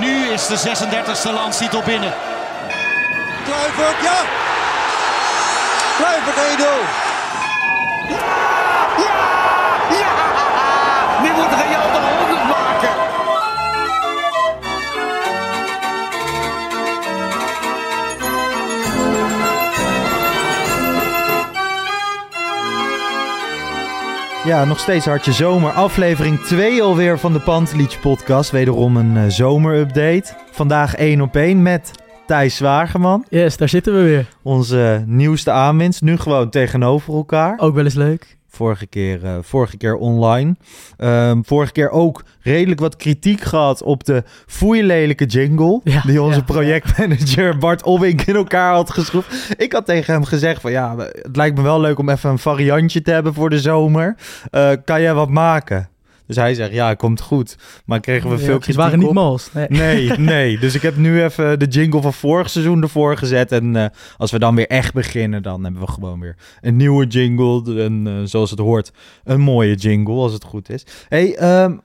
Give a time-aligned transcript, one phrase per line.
[0.00, 2.12] nu is de 36e landstitel binnen.
[3.44, 4.18] Kluivert, ja!
[5.96, 7.07] Kluivert 1-0.
[24.48, 25.70] Ja, nog steeds hartje zomer.
[25.70, 28.50] Aflevering 2 alweer van de Pantelietje podcast.
[28.50, 30.34] Wederom een eh, zomerupdate.
[30.50, 31.90] Vandaag 1 op 1 met
[32.26, 33.24] Thijs Zwageman.
[33.28, 34.26] Yes, daar zitten we weer.
[34.42, 36.02] Onze nieuwste aanwinst.
[36.02, 37.58] Nu gewoon tegenover elkaar.
[37.58, 38.37] Ook wel eens leuk.
[38.50, 40.56] Vorige keer, eh, vorige keer online.
[40.96, 45.80] Ehm, vorige keer ook redelijk wat kritiek gehad op de foeilelijke jingle.
[45.84, 49.54] Ja, die onze ja, projectmanager Bart Obbink in elkaar had geschroefd.
[49.56, 52.38] Ik had tegen hem gezegd van ja, het lijkt me wel leuk om even een
[52.38, 54.16] variantje te hebben voor de zomer.
[54.50, 55.88] Eh, kan jij wat maken?
[56.28, 57.56] Dus hij zegt ja, komt goed.
[57.84, 59.52] Maar kregen we veel kritiek waren niet mals.
[59.52, 59.66] Nee.
[59.68, 60.58] Nee, nee.
[60.58, 63.52] Dus ik heb nu even de jingle van vorig seizoen ervoor gezet.
[63.52, 67.06] En eh, als we dan weer echt beginnen, dan hebben we gewoon weer een nieuwe
[67.06, 67.82] jingle.
[67.82, 68.92] En eh, zoals het hoort,
[69.24, 70.86] een mooie jingle, als het goed is.
[71.08, 71.76] hey, ehm,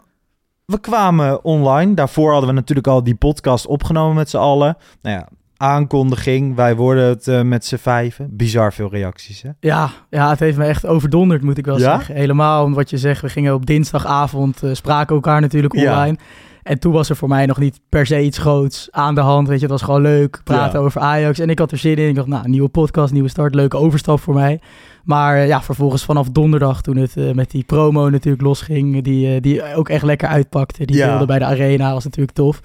[0.65, 1.93] we kwamen online.
[1.93, 4.77] Daarvoor hadden we natuurlijk al die podcast opgenomen met z'n allen.
[5.01, 5.27] Nou ja,
[5.63, 6.55] aankondiging.
[6.55, 8.27] Wij worden het eh, met z'n vijven.
[8.31, 9.49] Bizar veel reacties, hè?
[9.59, 11.95] Ja, ja, het heeft me echt overdonderd, moet ik wel Ja?
[11.95, 12.15] zeggen.
[12.15, 13.21] Helemaal om wat je zegt.
[13.21, 15.91] We gingen op dinsdagavond, eh, spraken elkaar natuurlijk Ja.
[15.91, 16.17] online.
[16.63, 19.47] En toen was er voor mij nog niet per se iets groots aan de hand.
[19.47, 20.41] Weet je, het was gewoon leuk.
[20.43, 20.85] Praten Ja.
[20.85, 21.39] over Ajax.
[21.39, 22.07] En ik had er zin in.
[22.09, 23.55] Ik dacht, nou, nieuwe podcast, nieuwe start.
[23.55, 24.59] Leuke overstap voor mij.
[25.03, 29.03] Maar eh, ja, vervolgens vanaf donderdag, toen het met die promo natuurlijk losging.
[29.03, 30.85] Die, die ook echt lekker uitpakte.
[30.85, 31.07] Die Ja.
[31.07, 32.59] beelden bij de arena was natuurlijk tof.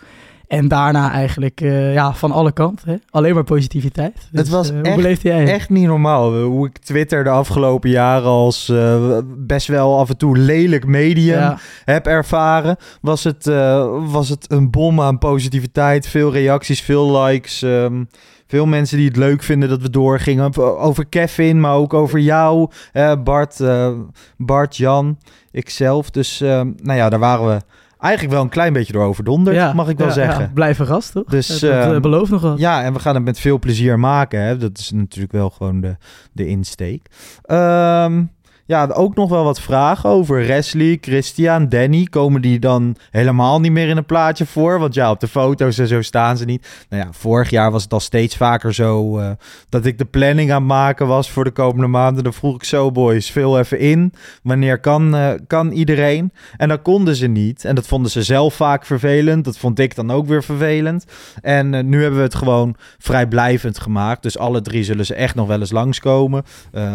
[0.49, 2.89] En daarna eigenlijk eh, ja, van alle kanten.
[2.91, 2.97] Hè?
[3.11, 4.15] Alleen maar positiviteit.
[4.31, 5.49] Dus, Het was eh, echt- beleefde jij het?
[5.49, 6.41] Echt niet normaal.
[6.43, 11.39] Hoe ik Twitter de afgelopen jaren als eh, best wel af en toe lelijk medium
[11.39, 11.59] Ja.
[11.85, 16.09] heb ervaren, was het, eh, was het een bom aan positiviteit.
[16.09, 17.63] Veel reacties, veel likes.
[17.63, 18.05] ehm,
[18.47, 20.57] veel mensen die het leuk vinden dat we doorgingen.
[20.79, 23.91] Over Kevin, maar ook over jou, eh, Bart, eh,
[24.37, 25.19] Bart, Jan,
[25.51, 26.11] ikzelf.
[26.11, 27.61] Dus ehm, nou ja, daar waren we
[27.99, 30.45] eigenlijk wel een klein beetje door overdonderd, Ja, mag ik wel ja, zeggen.
[30.45, 31.25] Ja, blijf verrast, toch?
[31.25, 32.59] Dus, eh, eh, belooft nog wat.
[32.59, 34.41] Ja, en we gaan het met veel plezier maken.
[34.41, 34.57] Hè?
[34.57, 35.97] Dat is natuurlijk wel gewoon de,
[36.33, 37.07] de insteek.
[37.43, 38.23] Ehm,
[38.69, 42.05] ja, ook nog wel wat vragen over Wesley, Christian, Danny.
[42.05, 44.79] Komen die dan helemaal niet meer in een plaatje voor?
[44.79, 46.69] Want ja, op de foto's en zo staan ze niet.
[46.89, 49.31] Nou ja, vorig jaar was het al steeds vaker zo eh,
[49.69, 52.25] dat ik de planning aan het maken was voor de komende maanden.
[52.25, 54.13] Dan vroeg ik zo, boys, vul even in.
[54.43, 56.33] Wanneer kan, eh, kan iedereen?
[56.57, 57.65] En dat konden ze niet.
[57.65, 59.45] En dat vonden ze zelf vaak vervelend.
[59.45, 61.05] Dat vond ik dan ook weer vervelend.
[61.43, 64.23] En eh, nu hebben we het gewoon vrijblijvend gemaakt.
[64.23, 66.45] Dus alle drie zullen ze echt nog wel eens langskomen.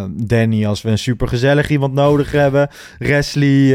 [0.09, 2.69] Danny als we een supergezellig iemand nodig hebben.
[2.99, 3.73] Wesley,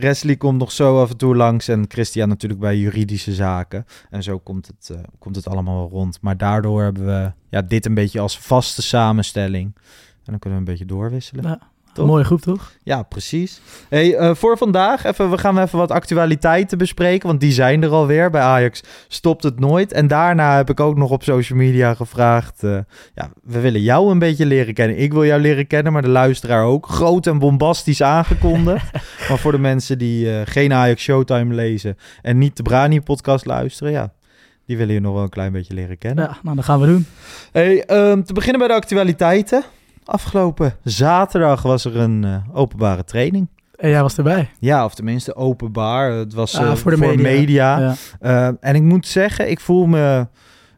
[0.00, 1.68] Wesley komt nog zo af en toe langs.
[1.68, 3.86] En Christian natuurlijk bij juridische zaken.
[4.10, 6.18] En zo komt het, eh, komt het allemaal rond.
[6.20, 9.72] Maar daardoor hebben we ja, dit een beetje als vaste samenstelling.
[10.24, 11.44] En dan kunnen we een beetje doorwisselen.
[11.44, 11.58] Ja,
[11.96, 12.72] Mooie groep, toch?
[12.82, 13.60] Ja, precies.
[13.88, 17.90] Hey, eh, voor vandaag, even, we gaan even wat actualiteiten bespreken, want die zijn er
[17.90, 18.30] alweer.
[18.30, 19.92] Bij Ajax stopt het nooit.
[19.92, 22.78] En daarna heb ik ook nog op social media gevraagd, eh,
[23.14, 24.98] ja, we willen jou een beetje leren kennen.
[24.98, 26.86] Ik wil jou leren kennen, maar de luisteraar ook.
[26.86, 28.92] Groot en bombastisch aangekondigd.
[29.28, 33.92] maar voor de mensen die eh, geen Ajax Showtime lezen en niet de Brani-podcast luisteren,
[33.92, 34.12] ja,
[34.66, 36.24] die willen je nog wel een klein beetje leren kennen.
[36.24, 37.06] Ja, nou, dat gaan we doen.
[37.52, 39.64] Hey, ehm, te beginnen bij de actualiteiten.
[40.10, 43.48] Afgelopen zaterdag was er een eh, openbare training.
[43.76, 44.50] En jij was erbij.
[44.58, 46.12] Ja, of tenminste openbaar.
[46.12, 47.78] Het was Ah, eh, voor de media.
[47.78, 47.94] Ja.
[48.20, 50.26] Eh, en ik moet zeggen, ik voel me...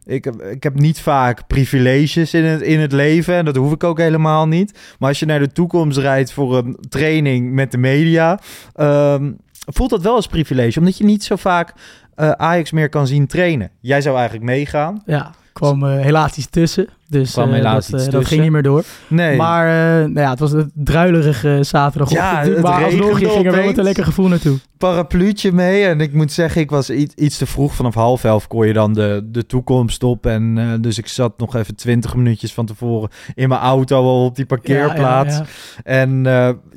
[0.04, 3.34] Ik, heb- ik heb niet vaak privileges in het, in het leven.
[3.34, 4.78] En dat hoef ik ook helemaal niet.
[4.98, 8.38] Maar als je naar de toekomst rijdt voor een training met de media...
[8.74, 9.32] ehm,
[9.66, 10.78] voelt dat wel als privilege.
[10.78, 11.72] Omdat je niet zo vaak
[12.36, 13.70] Ajax meer kan zien trainen.
[13.80, 15.02] Jij zou eigenlijk meegaan.
[15.06, 15.30] Ja,
[15.66, 16.88] kwam eh, helaas iets tussen.
[17.08, 18.84] Dus helaas dat, eh, dat ging niet meer door.
[19.08, 19.36] Nee.
[19.36, 19.66] Maar
[20.00, 22.46] nou ja, het was een druilerige zaterdagochtend.
[22.46, 24.58] Ja, het maar alsnog, je ging er wel met een lekker gevoel naartoe.
[24.78, 25.84] parapluutje mee.
[25.84, 27.74] En ik moet zeggen, ik was iets, iets te vroeg.
[27.74, 30.26] Vanaf half elf kon je dan de, de toekomst op.
[30.26, 34.36] En dus ik zat nog even twintig minuutjes van tevoren in mijn auto al op
[34.36, 35.36] die parkeerplaats.
[35.36, 35.44] Ja,
[35.84, 36.00] ja, ja.
[36.00, 36.22] En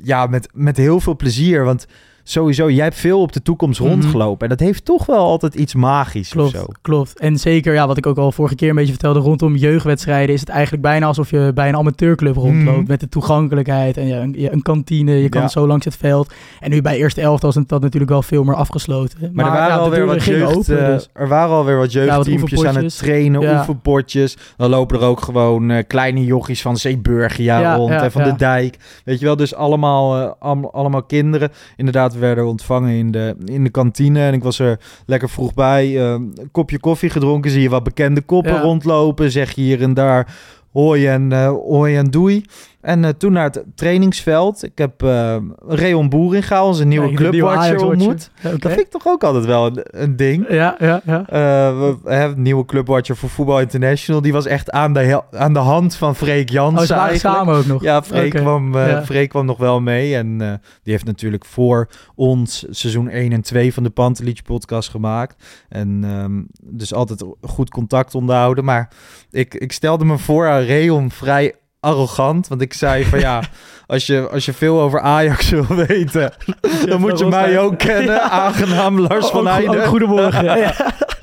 [0.02, 1.64] ja, met, met heel veel plezier.
[1.64, 1.86] Want
[2.28, 3.88] sowieso, jij hebt veel op de toekomst Mhm.
[3.88, 4.42] rondgelopen.
[4.42, 6.66] En dat heeft toch wel altijd iets magisch Klopt, of zo.
[6.82, 7.18] klopt.
[7.18, 10.40] En zeker, ja, wat ik ook al vorige keer een beetje vertelde, rondom jeugdwedstrijden is
[10.40, 12.76] het eigenlijk bijna alsof je bij een amateurclub rondloopt.
[12.78, 12.86] Mhm.
[12.88, 15.48] Met de toegankelijkheid en ja, een, kantine, je kan Ja.
[15.48, 16.32] zo langs het veld.
[16.60, 19.30] En nu bij eerste elftal is het dat natuurlijk wel veel meer afgesloten.
[19.32, 22.64] Maar, er waren ja, alweer wat jeugd, open, eh, dus- er waren alweer wat jeugdteampjes
[22.64, 23.58] aan het trainen, Ja.
[23.58, 24.36] oefenpotjes.
[24.56, 28.34] Dan lopen er ook gewoon eh, kleine jochies van Zeeburgia Ja, rond en van de
[28.36, 28.76] dijk.
[29.04, 31.50] Weet je wel, dus allemaal, eh, allemaal kinderen.
[31.76, 35.84] Inderdaad, werden ontvangen in de, in de kantine en ik was er lekker vroeg bij.
[35.96, 38.60] eh, een kopje koffie gedronken, zie je wat bekende koppen Ja.
[38.60, 39.30] rondlopen.
[39.30, 40.34] Zeg je hier en daar
[40.72, 42.44] hoi en, eh, hoi en doei.
[42.86, 44.62] En eh, toen naar het trainingsveld.
[44.64, 45.36] Ik heb eh
[45.66, 48.30] Reon Boeringa, onze nieuwe Ja, clubwatcher, ontmoet.
[48.40, 48.50] Ja.
[48.50, 50.46] Dat vind ik toch ook altijd wel een, een ding.
[50.48, 51.20] Ja, ja, ja.
[51.20, 54.22] Eh, we hebben een nieuwe clubwatcher voor Voetbal International.
[54.22, 57.36] Die was echt aan de, aan de hand van Freek Oh, Jansen eigenlijk.
[57.36, 57.82] samen ook nog.
[57.82, 59.04] Ja, Freek, kwam, Ja.
[59.04, 60.16] Freek kwam nog wel mee.
[60.16, 60.38] En
[60.82, 65.44] die heeft natuurlijk voor ons seizoen 1 en 2 van de Pantelich podcast gemaakt.
[65.68, 66.42] En ehm,
[66.76, 68.64] dus altijd goed contact onderhouden.
[68.64, 68.90] Maar
[69.30, 71.54] ik, ik stelde me voor aan Reon vrij
[71.86, 72.48] arrogant.
[72.48, 73.40] Want ik zei van ja,
[73.86, 76.32] als je, als je veel over Ajax wil weten,
[76.88, 78.22] dan moet je mij ook kennen.
[78.30, 79.86] Aangenaam Lars Oh, van Heijden.
[79.86, 80.74] goedemorgen.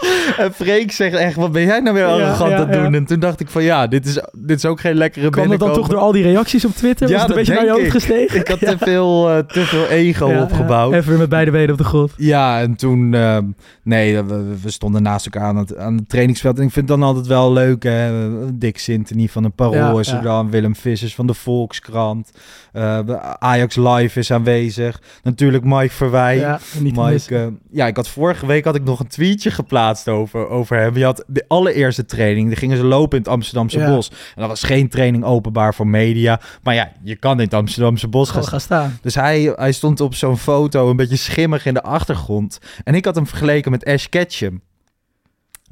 [0.03, 0.11] Ja.
[0.43, 2.91] En Freek zegt echt, wat ben jij nou weer Ja, arrogant ja, aan het doen?
[2.91, 2.97] ja.
[2.97, 5.59] En toen dacht ik van ja, dit is, dit is ook geen lekkere Kwam dat
[5.59, 7.07] dan toch door al die reacties op Twitter?
[7.07, 8.39] Ja, Was het een beetje naar je hoofd gestegen?
[8.39, 10.89] Ik had te veel, eh, te veel ego Ja, opgebouwd.
[10.89, 10.95] ja.
[10.95, 12.11] Ja, Even weer met beide benen op de grond.
[12.17, 13.13] en toen...
[13.13, 13.37] eh,
[13.83, 16.57] nee, we, we stonden naast elkaar aan het, aan het trainingsveld.
[16.59, 18.11] En ik vind het dan altijd wel leuk, hè.
[18.57, 20.21] Dick Sintony van de Parool Ja, is er ja.
[20.21, 20.49] dan.
[20.49, 22.31] Willem Vissers van de Volkskrant.
[22.71, 22.99] Eh,
[23.39, 25.01] Ajax Live is aanwezig.
[25.23, 26.37] Natuurlijk Mike Verwij.
[26.37, 26.59] Ja.
[26.79, 30.77] Mike, eh, ja, ik had vorige week had ik nog een tweetje geplaatst over, over
[30.77, 30.97] hem.
[30.97, 33.87] Je had de allereerste training, die gingen ze lopen in het Amsterdamse Ja.
[33.95, 34.09] bos.
[34.09, 36.39] En dat was geen training openbaar voor media.
[36.63, 38.97] Maar ja, je kan in het Amsterdamse bos gaan gaan staan.
[39.01, 42.57] dus hij, hij stond op zo'n foto een beetje schimmig in de achtergrond.
[42.83, 44.61] En ik had hem vergeleken met Ash Ketchum.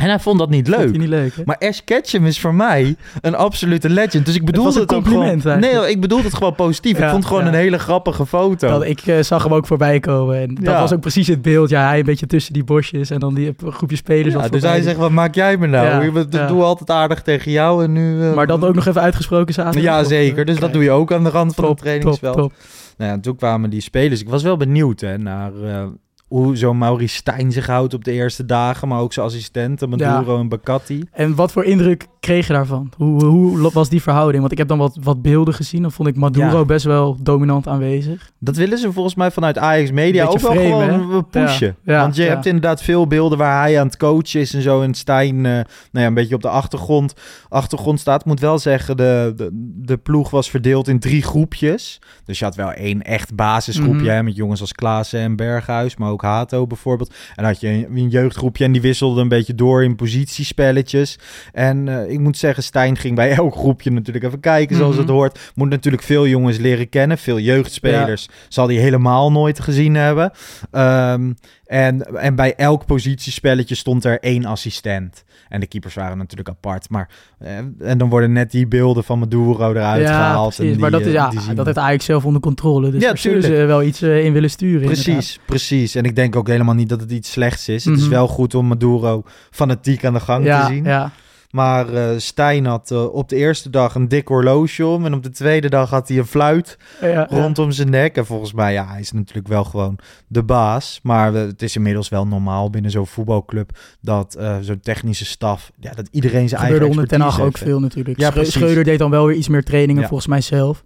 [0.01, 0.97] En hij vond dat niet leuk.
[0.97, 1.33] niet leuk?
[1.45, 4.25] Maar Ash Ketchum is voor mij een absolute legend.
[4.25, 5.59] Dus ik bedoel was een het, ook compliment gewoon...
[5.59, 6.91] Nee, ik bedoel het gewoon positief.
[6.97, 7.47] ik vond het gewoon ja.
[7.49, 8.67] een hele grappige foto.
[8.69, 10.41] Dat, ik eh, zag hem ook voorbij komen.
[10.41, 10.79] En dat Ja.
[10.79, 11.69] was ook precies het beeld.
[11.69, 14.33] Ja, hij een beetje tussen die bosjes en dan die groepje spelers.
[14.33, 16.19] Dus voorbij hij zegt, wat maak jij me nou?
[16.19, 18.21] Ik doe altijd aardig tegen jou en nu...
[18.23, 19.83] eh, Maar dat ook nog even uitgesproken zaterdag?
[19.83, 20.39] Ja, zeker.
[20.39, 22.37] eh, Dus dat doe je ook aan de rand van Top, het trainingsveld.
[22.37, 22.59] Top, top.
[22.97, 24.21] Nou ja, toen kwamen die spelers.
[24.21, 25.83] Ik was wel benieuwd hè, naar eh,
[26.31, 28.87] hoe zo'n Maurice Stijn zich houdt op de eerste dagen.
[28.87, 31.03] Maar ook zijn assistenten, Maduro en Bacatti.
[31.11, 32.91] En wat voor indruk kreeg je daarvan?
[32.97, 34.39] Hoe, hoe was die verhouding?
[34.39, 35.81] Want ik heb dan wat, wat beelden gezien.
[35.81, 36.65] Dan vond ik Maduro Ja.
[36.65, 38.31] best wel dominant aanwezig.
[38.39, 41.23] Dat willen ze volgens mij vanuit Ajax Media ook wel gewoon hè?
[41.23, 41.75] pushen.
[41.83, 44.81] Ja, Want je hebt inderdaad veel beelden waar hij aan het coachen is en zo.
[44.81, 47.13] En Stijn eh, nou ja, een beetje op de achtergrond,
[47.49, 48.19] achtergrond staat.
[48.19, 52.01] Ik moet wel zeggen, de, de, de ploeg was verdeeld in drie groepjes.
[52.25, 54.09] Dus je had wel één echt basisgroepje Mhm.
[54.11, 55.97] hè, met jongens als Klaassen en Berghuis.
[55.97, 57.09] Maar ook Hato bijvoorbeeld.
[57.09, 61.19] En dan had je een, een jeugdgroepje en die wisselde een beetje door in positiespelletjes.
[61.53, 65.01] En eh, ik moet zeggen, Stijn ging bij elk groepje natuurlijk even kijken zoals Mhm.
[65.01, 65.39] het hoort.
[65.55, 67.17] Moet natuurlijk veel jongens leren kennen.
[67.17, 70.31] Veel jeugdspelers zal hij helemaal nooit gezien hebben.
[70.71, 71.33] Ehm,
[71.65, 75.23] en, en bij elk positiespelletje stond er één assistent.
[75.51, 76.89] En de keepers waren natuurlijk apart.
[76.89, 77.09] Maar,
[77.39, 80.55] eh, en dan worden net die beelden van Maduro eruit ja, gehaald.
[80.55, 80.73] precies.
[80.73, 82.91] En maar die, dat, is, eh, ja, die zien dat heeft Ajax zelf onder controle.
[82.91, 84.85] Dus Ja, zullen ze wel iets eh, in willen sturen.
[84.85, 85.39] Precies, inderdaad.
[85.45, 85.95] precies.
[85.95, 87.85] En ik denk ook helemaal niet dat het iets slechts is.
[87.85, 88.11] Het is Mhm.
[88.11, 90.83] wel goed om Maduro fanatiek aan de gang Ja, te zien.
[90.83, 91.11] ja.
[91.51, 95.05] Maar eh Stijn had eh, op de eerste dag een dik horloge om.
[95.05, 97.27] En op de tweede dag had hij een fluit Ja, ja.
[97.29, 98.15] rondom zijn nek.
[98.17, 100.99] En volgens mij, ja, hij is natuurlijk wel gewoon de baas.
[101.03, 103.77] Maar eh, het is inmiddels wel normaal binnen zo'n voetbalclub...
[104.01, 107.67] dat zo'n technische staf, ja, dat iedereen zijn eigen gebeurde onder Ten expertise Hag ook
[107.67, 108.19] veel natuurlijk.
[108.19, 108.43] Ja.
[108.43, 110.07] Schreuder deed dan wel weer iets meer trainingen Ja.
[110.07, 110.83] volgens mij zelf.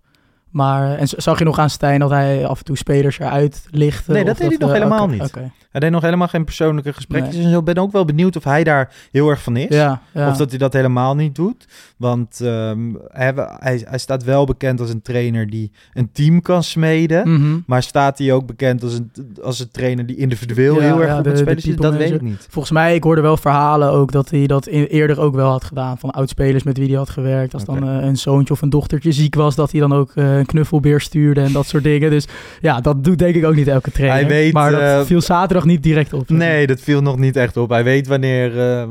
[0.56, 4.12] Maar, en zag je nog aan Stijn dat hij af en toe spelers eruit lichtte?
[4.12, 5.34] Nee, dat deed hij nog eh, helemaal niet.
[5.72, 7.44] Hij deed nog helemaal geen persoonlijke gesprekjes Nee.
[7.44, 7.60] en zo.
[7.60, 9.76] Ik ben ook wel benieuwd of hij daar heel erg van is.
[9.76, 10.30] Ja, ja.
[10.30, 11.66] Of dat hij dat helemaal niet doet.
[11.98, 16.64] Want ehm, hij, hij, hij staat wel bekend als een trainer die een team kan
[16.64, 17.30] smeden.
[17.34, 17.60] Mhm.
[17.66, 19.12] Maar staat hij ook bekend als een,
[19.44, 21.76] als een trainer die individueel Ja, heel erg goed met spelers is?
[21.76, 22.48] Dat weet ik niet.
[22.50, 25.64] Volgens mij, ik hoorde wel verhalen ook dat hij dat in- eerder ook wel had
[25.64, 25.98] gedaan.
[25.98, 27.54] Van oudspelers met wie hij had gewerkt.
[27.54, 30.40] Als dan eh, een zoontje of een dochtertje ziek was, dat hij dan ook eh,
[30.46, 32.10] een knuffelbeer stuurde en dat soort dingen.
[32.10, 32.28] Dus
[32.62, 34.20] ja, dat doet denk ik ook niet elke trainer.
[34.20, 36.30] Hij weet, maar dat eh, viel zaterdag niet direct op.
[36.30, 37.70] Nee, dat viel nog niet echt op.
[37.70, 38.90] Hij weet wanneer eh,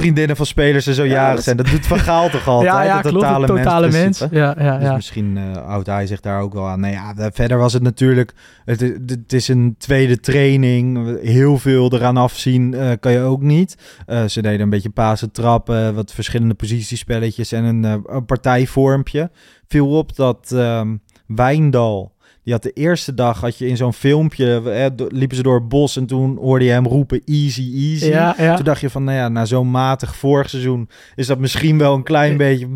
[0.00, 1.56] vriendinnen van spelers er zo Ja, jarig zijn.
[1.56, 2.72] Dat doet Van Gaal toch altijd?
[2.72, 3.24] ja, ja, dat klopt.
[3.26, 4.18] totale, Het totale mens.
[4.30, 4.94] Ja, ja, Dus ja.
[4.94, 6.80] misschien eh, houdt hij zich daar ook wel aan.
[6.80, 8.32] Nee, ja, de- verder was het natuurlijk...
[8.64, 11.18] Het, is een tweede training.
[11.22, 13.76] Heel veel eraan afzien eh, kan je ook niet.
[14.06, 19.30] Eh, ze deden een beetje pasen trappen, wat verschillende positiespelletjes en een, een partijvormpje.
[19.68, 22.16] Viel op dat ehm, Wijndal...
[22.48, 25.54] Die had de eerste dag, had je in zo'n filmpje, eh, do- liepen ze door
[25.54, 28.06] het bos en toen hoorde je hem roepen easy, easy.
[28.08, 28.54] Ja, ja.
[28.54, 31.94] Toen dacht je van, nou ja, na zo'n matig vorig seizoen is dat misschien wel
[31.94, 32.66] een klein beetje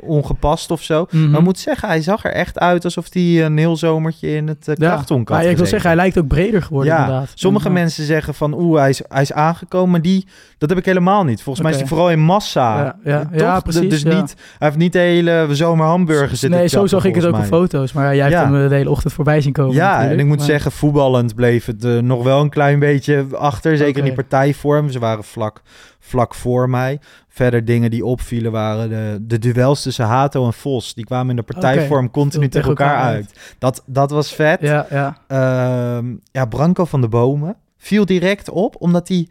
[0.00, 1.06] ongepast of zo.
[1.10, 1.30] Mhm.
[1.30, 4.48] Maar ik moet zeggen, hij zag er echt uit alsof hij een heel zomertje in
[4.48, 4.96] het uh, Ja.
[4.96, 7.32] had ik wil zeggen, hij lijkt ook breder geworden Ja, inderdaad.
[7.34, 7.72] Sommige Ja.
[7.74, 10.26] mensen zeggen van, oeh, hij is, hij is aangekomen, maar die,
[10.58, 11.42] dat heb ik helemaal niet.
[11.42, 12.96] Volgens mij is hij vooral in massa.
[13.04, 16.86] Ja, ja, precies, Dus niet, hij heeft niet de hele zomer hamburger zitten Nee, zo
[16.86, 17.92] zag ik het ook op foto's.
[17.92, 19.74] Maar jij hebt hem eh, de hele ochtend voorbij zien komen.
[19.74, 23.26] Ja, en ik moet Maar- zeggen, voetballend bleef het eh, nog wel een klein beetje
[23.32, 23.76] achter.
[23.76, 24.90] Zeker in die partijvorm.
[24.90, 25.62] Ze waren vlak,
[25.98, 27.00] vlak voor mij.
[27.28, 30.94] Verder dingen die opvielen waren de, de duels tussen Hato en Vos.
[30.94, 33.54] Die kwamen in de partijvorm continu tegen elkaar uit.
[33.58, 34.60] Dat, dat was vet.
[34.60, 35.18] Ja, ja.
[35.26, 39.28] Ehm, ja, Branco van de Bomen viel direct op, omdat hij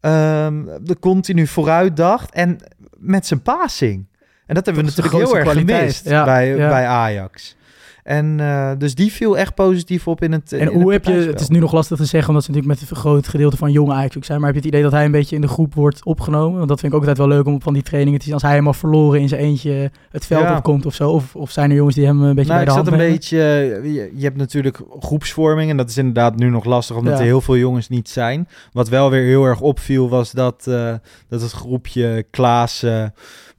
[0.00, 2.58] ehm de continu vooruit dacht en
[2.98, 4.06] met zijn passing.
[4.46, 6.14] En dat hebben we Dat natuurlijk heel erg grootste gemist kwaliteit.
[6.14, 6.68] Ja, bij, ja.
[6.68, 7.56] bij Ajax.
[8.04, 11.12] En eh, dus die viel echt positief op in het En in hoe heb je,
[11.12, 13.72] het is nu nog lastig te zeggen, omdat ze natuurlijk met een groot gedeelte van
[13.72, 15.48] jonge Ajax ook zijn, maar heb je het idee dat hij een beetje in de
[15.48, 16.56] groep wordt opgenomen?
[16.56, 18.42] Want dat vind ik ook altijd wel leuk om van die trainingen te zien, als
[18.42, 20.56] hij helemaal verloren in zijn eentje het veld Ja.
[20.56, 21.10] opkomt of zo.
[21.10, 23.12] Of, of zijn er jongens die hem een beetje Nou, bij de hand een nemen?
[23.12, 23.38] beetje.
[23.38, 25.70] eh, Je, je hebt natuurlijk groepsvorming.
[25.70, 27.18] En dat is inderdaad nu nog lastig, omdat Ja.
[27.18, 28.48] er heel veel jongens niet zijn.
[28.72, 30.94] Wat wel weer heel erg opviel, was dat, eh,
[31.28, 33.14] dat het groepje Klaassen,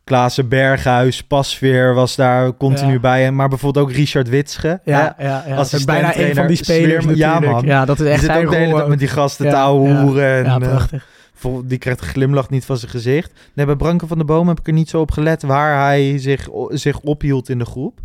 [0.06, 3.00] Klaassen Berghuis, Pasveer was daar continu Ja.
[3.00, 3.26] bij.
[3.26, 4.80] En Maar bijvoorbeeld ook Richard Witsche.
[4.84, 5.40] Ja, ja, ja.
[5.40, 7.06] Dat is Assistent bijna een van die spelers.
[7.14, 7.66] Ja, man.
[7.66, 10.44] Ja, dat is echt zit ook de hele rol tijd met die gasten te ja.
[10.44, 11.08] Eh, prachtig.
[11.64, 13.32] die krijgt de glimlach niet van zijn gezicht.
[13.54, 16.18] Nee, bij Branko van der Boom heb ik er niet zo op gelet waar hij
[16.18, 18.00] zich, zich ophield in de groep.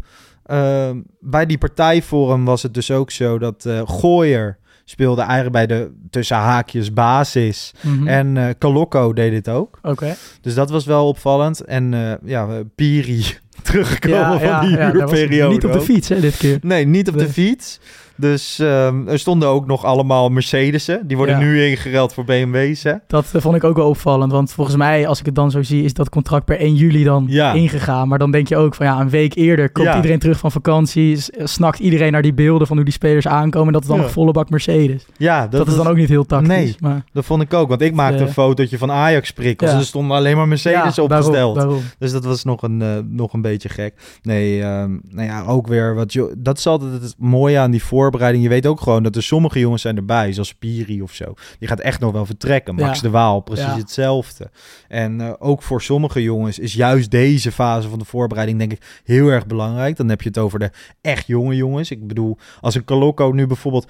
[0.47, 4.59] Ehm, bij die partijforum was het dus ook zo dat eh Gooier
[4.90, 7.73] speelde eigenlijk bij de tussen haakjes basis.
[7.80, 8.09] Mhm.
[8.09, 9.78] En eh Kalokko deed dit ook.
[9.82, 10.14] Oké.
[10.40, 11.61] Dus dat was wel opvallend.
[11.61, 13.25] En eh, ja, Piri
[13.62, 15.54] teruggekomen Ja, van ja, die ja, huurperiode.
[15.54, 16.59] niet op de fiets hè, dit keer.
[16.62, 17.80] Nee, niet op de fiets.
[18.20, 21.06] Dus ehm, er stonden ook nog allemaal Mercedes'en.
[21.06, 21.44] Die worden Ja.
[21.44, 22.82] nu ingereld voor BMW's.
[22.82, 22.92] Hè?
[23.06, 24.32] Dat eh, vond ik ook wel opvallend.
[24.32, 27.04] Want volgens mij, als ik het dan zo zie, is dat contract per 1 juli
[27.04, 27.52] dan Ja.
[27.52, 28.08] ingegaan.
[28.08, 29.96] Maar dan denk je ook van ja, een week eerder komt Ja.
[29.96, 31.16] iedereen terug van vakantie.
[31.16, 33.66] s- Snakt iedereen naar die beelden van hoe die spelers aankomen.
[33.66, 35.06] En dat is dan een volle bak Mercedes.
[35.16, 36.48] Ja, Dat, is dan ook niet heel tactisch.
[36.48, 36.76] Nee.
[36.80, 39.84] Maar, Dat vond ik ook, want ik maakte eh, een fotootje van Ajax prikkels er
[39.84, 41.32] stonden alleen maar Mercedes opgesteld.
[41.32, 41.80] Daarom, daarom.
[41.98, 43.94] Dus dat was nog een, eh, nog een beetje gek.
[44.22, 48.43] Nee, ehm, nou ja, ook weer wat dat is altijd het mooie aan die voorbereiding.
[48.45, 51.35] Je weet ook gewoon dat er sommige jongens zijn erbij, zoals Piri of zo.
[51.59, 52.75] Die gaat echt nog wel vertrekken.
[52.75, 53.02] Max Ja.
[53.02, 53.76] de Waal, precies Ja.
[53.76, 54.50] hetzelfde.
[54.88, 59.00] En eh, ook voor sommige jongens is juist deze fase van de voorbereiding denk ik
[59.05, 59.97] heel erg belangrijk.
[59.97, 61.90] Dan heb je het over de echt jonge jongens.
[61.90, 63.87] Ik bedoel, als een Kaloko nu bijvoorbeeld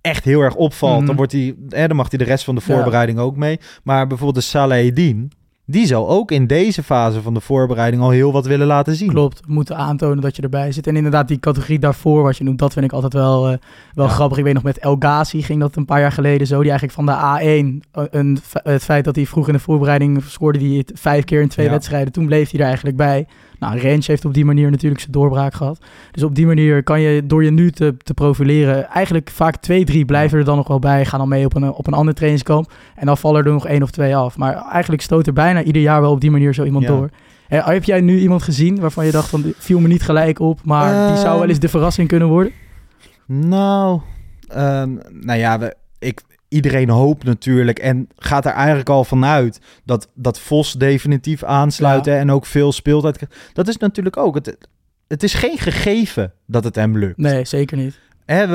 [0.00, 1.06] echt heel erg opvalt, Mhm.
[1.06, 2.74] dan, wordt hij, eh, dan mag hij de rest van de Ja.
[2.74, 3.58] voorbereiding ook mee.
[3.82, 5.32] Maar bijvoorbeeld de Salahedin,
[5.66, 9.08] die zal ook in deze fase van de voorbereiding al heel wat willen laten zien.
[9.08, 10.86] Klopt, we moeten aantonen dat je erbij zit.
[10.86, 13.56] En inderdaad, die categorie daarvoor, wat je noemt, dat vind ik altijd wel, eh,
[13.94, 14.12] wel Ja.
[14.12, 14.38] grappig.
[14.38, 16.60] Ik weet nog met El Ghazi ging dat een paar jaar geleden zo.
[16.60, 20.22] Die eigenlijk van de A1, eh, een, het feit dat hij vroeg in de voorbereiding
[20.26, 21.72] scoorde hij het vijf keer in twee Ja.
[21.72, 22.12] wedstrijden.
[22.12, 23.26] Toen bleef hij er eigenlijk bij.
[23.62, 25.78] Nou, Rens heeft op die manier natuurlijk zijn doorbraak gehad.
[26.10, 29.84] Dus op die manier kan je, door je nu te, te profileren, eigenlijk vaak twee,
[29.84, 31.04] drie blijven er dan nog wel bij.
[31.04, 32.72] Gaan dan mee op een, op een ander trainingskamp.
[32.94, 34.36] En dan vallen er nog één of twee af.
[34.36, 36.90] Maar eigenlijk stoot er bijna ieder jaar wel op die manier zo iemand Ja.
[36.90, 37.10] door.
[37.48, 40.60] Eh, heb jij nu iemand gezien waarvan je dacht van, viel me niet gelijk op,
[40.64, 42.52] maar die zou wel eens de verrassing kunnen worden?
[43.26, 44.00] Nou,
[44.48, 46.20] ehm, nou ja, we, ik,
[46.52, 52.12] iedereen hoopt natuurlijk en gaat er eigenlijk al vanuit dat, dat Vos definitief aansluit Ja.
[52.12, 53.26] hè, en ook veel speeltijd.
[53.52, 54.56] Dat is natuurlijk ook, het,
[55.08, 57.16] het is geen gegeven dat het hem lukt.
[57.16, 57.98] Nee, zeker niet.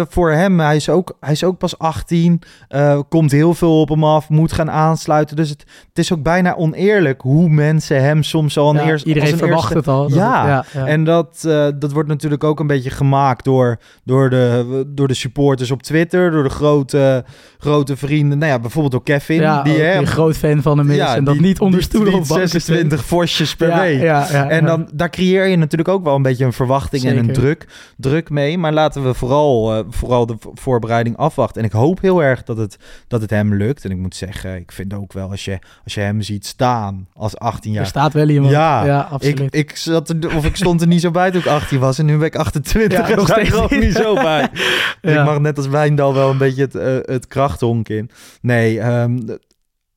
[0.10, 3.90] Voor hem, hij is ook, hij is ook pas 18, eh, komt heel veel op
[3.90, 5.36] hem af, moet gaan aansluiten.
[5.36, 5.60] Dus het,
[5.90, 9.38] het is ook bijna oneerlijk hoe mensen hem soms al een Ja, eerst, iedereen een
[9.38, 10.08] verwacht eerste- het al.
[10.08, 10.86] dat Ja, het- ja, ja.
[10.88, 15.14] En dat, eh, dat wordt natuurlijk ook een beetje gemaakt door, door, de, door de
[15.14, 17.26] supporters op Twitter, door de grote,
[17.58, 18.38] grote vrienden.
[18.38, 20.98] Nou ja, bijvoorbeeld door Kevin, ja, die ook hè, een groot fan van hem is
[21.00, 24.02] en dat die- niet onder die stoelen banken 26 vosjes per week.
[24.50, 27.68] En dan, daar creëer je natuurlijk ook wel een beetje een verwachting en een druk,
[27.98, 28.58] druk mee.
[28.58, 31.62] Maar laten we vooral, eh, vooral de vo- voorbereiding afwachten.
[31.62, 33.86] En ik hoop heel erg dat het, dat het hem lukt.
[33.86, 37.08] En ik moet zeggen, ik vind ook wel als je, als je hem ziet staan
[37.14, 37.82] als 18 jaar.
[37.82, 38.52] Er staat wel iemand.
[38.52, 39.40] Ja, Ja, absoluut.
[39.40, 42.00] Ik, ik, zat er, of ik stond er niet zo bij toen ik 18 was
[42.00, 43.94] en nu ben ik 28 Ja, nog er steeds ook niet.
[43.94, 44.50] zo bij.
[45.02, 45.20] Dus Ja.
[45.20, 48.10] Ik mag net als Wijndal wel een beetje het, eh, het krachthonk in.
[48.42, 49.18] Nee, ehm,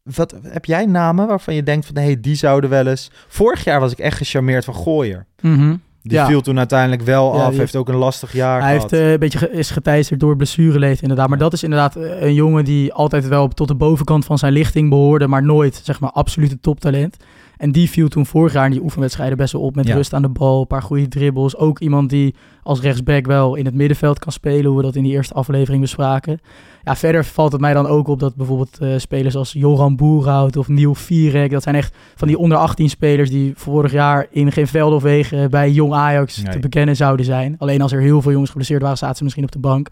[0.02, 1.96] wat, heb jij namen waarvan je denkt van...
[1.96, 3.10] hé, hey, die zouden wel eens...
[3.28, 5.26] Vorig jaar was ik echt gecharmeerd van Gooier.
[5.40, 5.76] Mhm.
[6.02, 6.26] Die Ja.
[6.26, 7.56] viel toen uiteindelijk wel Ja, af.
[7.56, 8.90] heeft ook een lastig jaar Hij gehad.
[8.90, 11.28] heeft eh, een beetje ge- is geteisterd door blessureleed inderdaad.
[11.28, 14.52] Maar dat is inderdaad eh, een jongen die altijd wel tot de bovenkant van zijn
[14.52, 17.16] lichting behoorde, maar nooit zeg maar absolute toptalent.
[17.56, 19.94] En die viel toen vorig jaar in die oefenwedstrijden best wel op met Ja.
[19.94, 21.56] rust aan de bal, een paar goede dribbles.
[21.56, 25.02] Ook iemand die als rechtsback wel in het middenveld kan spelen, hoe we dat in
[25.02, 26.40] die eerste aflevering bespraken.
[26.84, 30.56] Ja, verder valt het mij dan ook op dat bijvoorbeeld eh, spelers als Joran Boerhout
[30.56, 34.52] of Nieuw Vierek, dat zijn echt van die onder 18 spelers die vorig jaar in
[34.52, 36.52] geen velden of wegen bij Jong Ajax Nee.
[36.52, 37.54] te bekennen zouden zijn.
[37.58, 39.88] Alleen als er heel veel jongens geblesseerd waren, zaten ze misschien op de bank.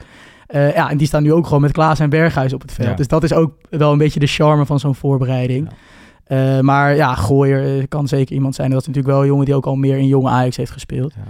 [0.46, 2.88] Eh, ja, en die staan nu ook gewoon met Klaas en Berghuis op het veld.
[2.88, 2.94] Ja.
[2.94, 5.68] Dus dat is ook wel een beetje de charme van zo'n voorbereiding.
[6.24, 8.70] Eh, maar ja, Gooier kan zeker iemand zijn.
[8.70, 11.14] Dat is natuurlijk wel een jongen die ook al meer in jonge Ajax heeft gespeeld.
[11.14, 11.22] Ja.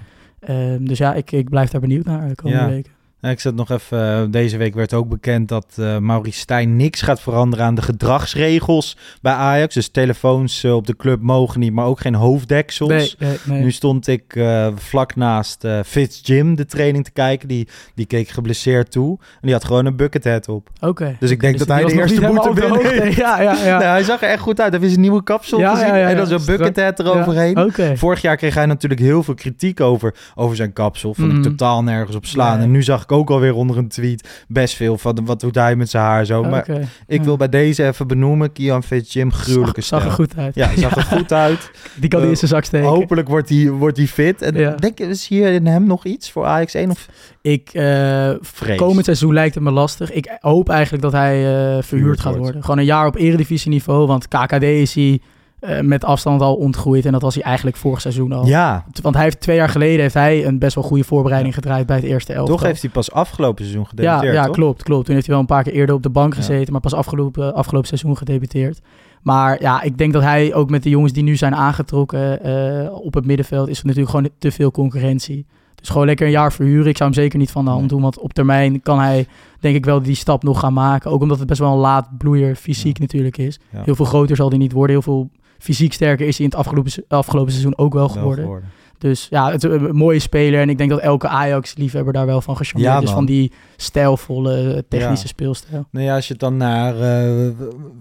[0.54, 2.68] Ehm, dus ja, ik, ik blijf daar benieuwd naar de komende Ja.
[2.70, 2.92] weken.
[3.20, 6.76] Ja, Ik zat nog even, eh, deze week werd ook bekend dat eh Maurice Stijn
[6.76, 9.74] niks gaat veranderen aan de gedragsregels bij Ajax.
[9.74, 12.88] Dus telefoons eh, op de club mogen niet, maar ook geen hoofddeksels.
[12.88, 13.62] Nee, nee, nee.
[13.62, 17.48] Nu stond ik eh, vlak naast eh Fitz Jim de training te kijken.
[17.48, 19.18] Die, die keek geblesseerd toe.
[19.20, 20.68] En die had gewoon een buckethead op.
[20.80, 21.16] Oké.
[21.20, 23.20] Dus ik denk Dus dat hij de eerste boete helemaal op de binnen hoogte.
[23.20, 23.78] Ja, ja, ja.
[23.78, 24.70] Nee, hij zag er echt goed uit.
[24.70, 25.86] Hij heeft zijn nieuwe kapsel Ja, gezien.
[25.86, 27.58] ja, ja, en dan zo'n buckethead eroverheen.
[27.58, 27.96] Oké.
[27.96, 31.14] Vorig jaar kreeg hij natuurlijk heel veel kritiek over, over zijn kapsel.
[31.14, 31.42] Vond ik Mhm.
[31.48, 32.60] totaal nergens op slaan.
[32.60, 35.76] En nu zag ik ook alweer onder een tweet best veel van wat doet hij
[35.76, 36.42] met zijn haar zo.
[36.44, 36.68] Maar
[37.06, 37.24] ik Ja.
[37.24, 40.54] wil bij deze even benoemen, Kian Jim gruwelijke zag, zag er goed uit.
[40.54, 41.70] Ja, zag er goed uit.
[41.96, 42.88] Die kan hij in zijn zak steken.
[42.88, 44.42] Hopelijk wordt hij, wordt hij fit.
[44.42, 44.74] En Ja.
[44.74, 47.06] denk je, is hier in hem nog iets voor Ajax 1 of
[47.42, 48.78] Ik, eh vrees?
[48.78, 50.12] komend seizoen lijkt het me lastig.
[50.12, 51.36] Ik hoop eigenlijk dat hij
[51.76, 52.42] eh, verhuurd gaat wordt.
[52.44, 52.62] worden.
[52.62, 54.06] Gewoon een jaar op eredivisieniveau.
[54.06, 55.20] Want KKD is hij
[55.60, 57.06] eh, met afstand al ontgroeid.
[57.06, 58.46] En dat was hij eigenlijk vorig seizoen al.
[58.46, 61.86] Ja, Want hij heeft twee jaar geleden heeft hij een best wel goede voorbereiding gedraaid
[61.86, 62.56] bij het eerste elftal.
[62.56, 64.54] toch heeft hij pas afgelopen seizoen ja, gedebuteerd, ja toch?
[64.54, 65.04] klopt, klopt.
[65.04, 66.38] Toen heeft hij wel een paar keer eerder op de bank Ja.
[66.40, 68.80] gezeten, maar pas afgelopen, afgelopen seizoen gedebuteerd.
[69.22, 72.92] Maar ja, ik denk dat hij ook met de jongens die nu zijn aangetrokken eh,
[72.94, 75.46] op het middenveld, is er natuurlijk gewoon te veel concurrentie.
[75.74, 76.86] Dus gewoon lekker een jaar verhuren.
[76.86, 77.90] Ik zou hem zeker niet van de hand Nee.
[77.90, 79.26] doen, want op termijn kan hij
[79.60, 81.10] denk ik wel die stap nog gaan maken.
[81.10, 83.58] Ook omdat het best wel een laat bloeier fysiek natuurlijk is.
[83.72, 83.82] Ja.
[83.84, 84.92] Heel veel groter zal hij niet worden.
[84.94, 88.64] Heel veel fysiek sterker is hij in het afgelopen, afgelopen seizoen ook wel Wel geworden.
[88.98, 90.60] Dus ja, het is een mooie speler.
[90.60, 93.10] En ik denk dat elke Ajax-liefhebber daar wel van gecharmeerd Ja, is.
[93.10, 95.32] Van die stijlvolle technische Ja.
[95.32, 95.86] speelstijl.
[95.90, 97.48] Nou ja, als je dan naar eh,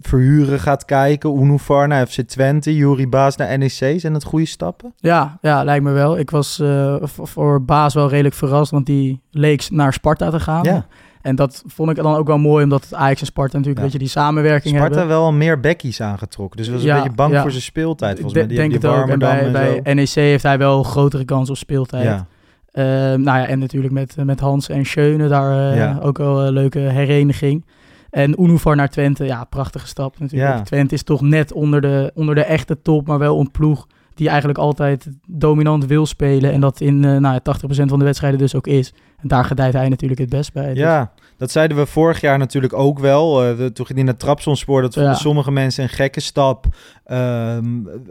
[0.02, 4.94] verhuren gaat kijken, Unuvar naar FC Twente, Juri Baas naar NEC, zijn dat goede stappen?
[4.98, 6.18] Ja, ja, lijkt me wel.
[6.18, 10.64] Ik was eh, voor Baas wel redelijk verrast, want die leek naar Sparta te gaan.
[10.64, 10.86] Ja.
[11.28, 13.84] En dat vond ik dan ook wel mooi, omdat Ajax en Sparta natuurlijk Ja.
[13.86, 15.16] een beetje die samenwerking Sparta hebben.
[15.18, 17.42] wel meer bekkies aangetrokken, dus was een beetje bang ja.
[17.42, 18.14] voor zijn speeltijd.
[18.14, 19.10] Volgens mij die, denk die het ook.
[19.10, 19.94] En bij, en bij zo.
[19.94, 22.24] NEC heeft hij wel grotere kans op speeltijd.
[22.72, 26.54] Ehm, nou ja, en natuurlijk met, met Hans en Schöne daar eh, ook wel een
[26.54, 27.66] leuke hereniging.
[28.10, 30.66] En Unuvar naar Twente, ja, prachtige stap natuurlijk.
[30.66, 33.88] Twente is toch net onder de, onder de echte top, maar wel een ploeg
[34.18, 36.52] die eigenlijk altijd dominant wil spelen.
[36.52, 38.94] En dat in eh nou, ja, 80% van de wedstrijden dus ook is.
[39.22, 40.70] En daar gedijt hij natuurlijk het best bij.
[40.70, 43.44] Dus- Ja, dat zeiden we vorig jaar natuurlijk ook wel.
[43.44, 45.18] Eh, de- toen ging hij naar Trabzonspoor, dat vonden Ja.
[45.18, 46.66] sommige mensen een gekke stap.
[47.06, 47.66] Ehm,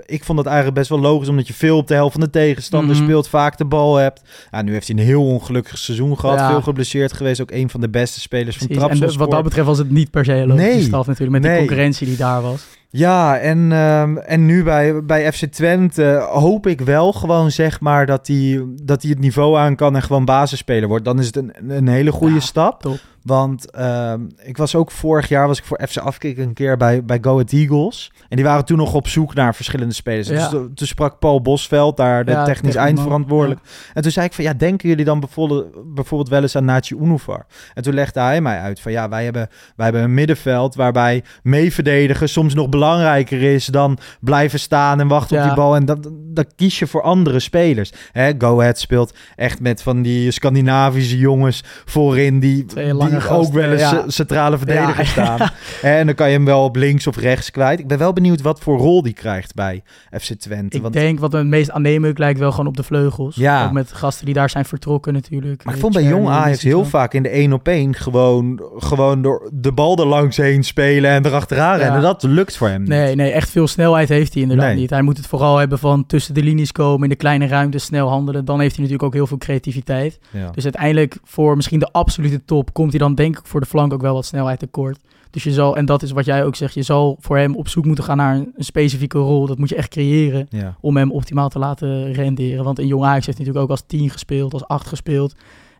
[0.06, 2.30] ik vond dat eigenlijk best wel logisch, omdat je veel op de helft van de
[2.30, 3.04] tegenstander Mhm.
[3.04, 4.22] speelt, vaak de bal hebt.
[4.50, 6.50] Ja, nu heeft hij een heel ongelukkig seizoen gehad, Ja.
[6.50, 7.40] veel geblesseerd geweest.
[7.40, 8.82] Ook een van de beste spelers van Precies.
[8.82, 9.26] En de- Trabzonspor.
[9.26, 10.82] wat dat betreft was het niet per se een logische Nee.
[10.82, 11.50] stap natuurlijk, met Nee.
[11.58, 12.66] die concurrentie die daar was.
[12.96, 18.06] Ja, en, ehm, en nu bij, bij FC Twente hoop ik wel gewoon zeg maar
[18.06, 21.04] dat hij dat het niveau aan kan en gewoon basisspeler wordt.
[21.04, 22.80] Dan is het een, een hele goede Ja, stap.
[22.82, 22.98] top.
[23.26, 27.04] Want ehm, ik was ook vorig jaar was ik voor FC Afkik een keer bij,
[27.04, 28.12] bij Go Ahead Eagles.
[28.28, 30.28] En die waren toen nog op zoek naar verschillende spelers.
[30.28, 30.34] Ja.
[30.34, 33.60] Dus toen, toen sprak Paul Bosveld, daar de Ja, technisch eindverantwoordelijk.
[33.94, 36.94] En toen zei ik van, ja, denken jullie dan bijvoorbeeld, bijvoorbeeld wel eens aan Nachi
[36.94, 37.46] Unuvar?
[37.74, 41.24] En toen legde hij mij uit van, ja, wij hebben, wij hebben een middenveld waarbij
[41.42, 45.76] meeverdedigen soms nog belangrijker is dan blijven staan en wachten op die bal.
[45.76, 47.92] En dat, dat kies je voor andere spelers.
[48.12, 53.52] Hè, Go Ahead speelt echt met van die Scandinavische jongens voorin die, Twee die ook
[53.52, 54.04] wel eens ja.
[54.06, 55.10] centrale verdediger Ja.
[55.10, 55.48] staan.
[55.82, 57.78] En dan kan je hem wel op links of rechts kwijt.
[57.78, 59.82] Ik ben wel benieuwd wat voor rol die krijgt bij
[60.20, 60.76] FC Twente.
[60.76, 63.36] Ik want denk wat het meest aannemelijk lijkt wel gewoon op de vleugels.
[63.36, 63.64] Ja.
[63.64, 65.64] Ook met gasten die daar zijn vertrokken natuurlijk.
[65.64, 69.22] Maar ik vond bij jong Ajax heel vaak in de 1 op 1 gewoon, gewoon
[69.22, 72.02] door de bal er langs heen spelen en erachteraan rennen.
[72.02, 72.88] Dat lukt voor hem niet.
[72.88, 74.76] Nee, nee, echt veel snelheid heeft hij inderdaad Nee.
[74.76, 74.90] niet.
[74.90, 78.08] Hij moet het vooral hebben van tussen de linies komen, in de kleine ruimte snel
[78.08, 78.44] handelen.
[78.44, 80.18] Dan heeft hij natuurlijk ook heel veel creativiteit.
[80.54, 83.92] Dus uiteindelijk voor misschien de absolute top komt hij dan denk ik voor de flank
[83.92, 84.98] ook wel wat snelheid tekort.
[85.30, 87.68] Dus je zal, en dat is wat jij ook zegt, je zal voor hem op
[87.68, 89.46] zoek moeten gaan naar een, een specifieke rol.
[89.46, 90.76] Dat moet je echt creëren Ja.
[90.80, 92.64] om hem optimaal te laten renderen.
[92.64, 95.34] Want een jong Ajax heeft natuurlijk ook als 10 gespeeld, als 8 gespeeld.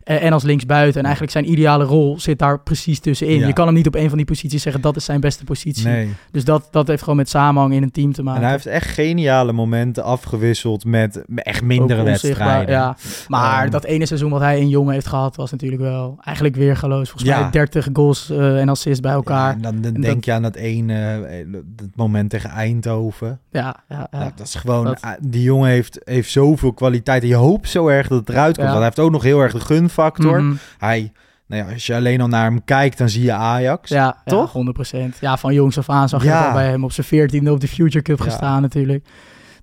[0.07, 0.95] Eh, en als linksbuiten.
[0.99, 3.39] En eigenlijk zijn ideale rol zit daar precies tussenin.
[3.39, 3.47] Ja.
[3.47, 5.87] Je kan hem niet op een van die posities zeggen dat is zijn beste positie.
[5.87, 6.09] Nee.
[6.31, 8.39] Dus dat, dat heeft gewoon met samenhang in een team te maken.
[8.39, 12.75] En hij heeft echt geniale momenten afgewisseld met echt mindere wedstrijden.
[12.75, 12.95] Ja.
[13.27, 13.71] Maar Ehm.
[13.71, 17.09] dat ene seizoen wat hij in Jong heeft gehad, was natuurlijk wel eigenlijk weergaloos.
[17.09, 17.39] Volgens Ja.
[17.41, 19.53] mij 30 goals eh, en assists bij Ja, elkaar.
[19.53, 23.39] en dan, dan En denk dat- je aan dat ene eh, dat moment tegen Eindhoven.
[23.51, 27.21] Ja, ja, dat is gewoon, Dat- ah, die jongen heeft, heeft zoveel kwaliteit.
[27.21, 28.65] En je hoopt zo erg dat het eruit komt.
[28.67, 29.59] Want hij heeft ook nog heel erg de
[29.97, 30.43] gunfactor.
[30.43, 30.55] Mhm.
[30.77, 31.11] Hij,
[31.47, 33.89] nou ja, als je alleen al naar hem kijkt, dan zie je Ajax.
[33.89, 34.53] Ja, Toch?
[34.53, 35.19] Ja, 100%.
[35.19, 36.53] Ja, van jongs af aan zag je Ja.
[36.53, 39.05] bij hem op zijn 14e op de Future Cup gestaan natuurlijk.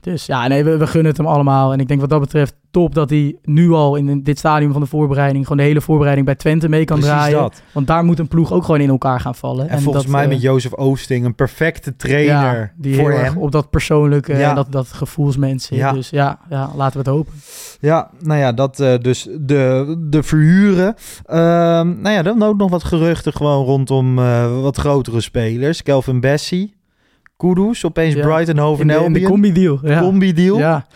[0.04, 1.72] Dus ja, nee, we, we gunnen het hem allemaal.
[1.72, 4.80] En ik denk wat dat betreft top dat hij nu al in dit stadium van
[4.80, 5.42] de voorbereiding...
[5.42, 7.38] gewoon de hele voorbereiding bij Twente mee kan Precies draaien.
[7.38, 7.62] dat.
[7.72, 9.68] Want daar moet een ploeg ook gewoon in elkaar gaan vallen.
[9.68, 13.18] En, volgens dat, mij eh, met Jozef Oosting een perfecte trainer ja, die voor heel
[13.18, 13.42] erg hem.
[13.42, 14.48] op dat persoonlijke, Ja.
[14.48, 15.68] en dat, dat gevoelsmens.
[15.68, 15.92] Ja.
[15.92, 17.32] Dus ja, ja, laten we het hopen.
[17.80, 20.94] Ja, nou ja, dat eh, dus de, de verhuren.
[21.24, 25.82] Ehm, nou ja, dan ook nog wat geruchten gewoon rondom eh, wat grotere spelers.
[25.82, 26.74] Kelvin Bessie,
[27.36, 28.26] Kudus, opeens Ja.
[28.26, 29.30] Brighton, Hove In de, de Albion.
[29.30, 29.78] combi-deal.
[29.82, 30.00] Ja.
[30.00, 30.58] Combi-deal.
[30.58, 30.86] Ja,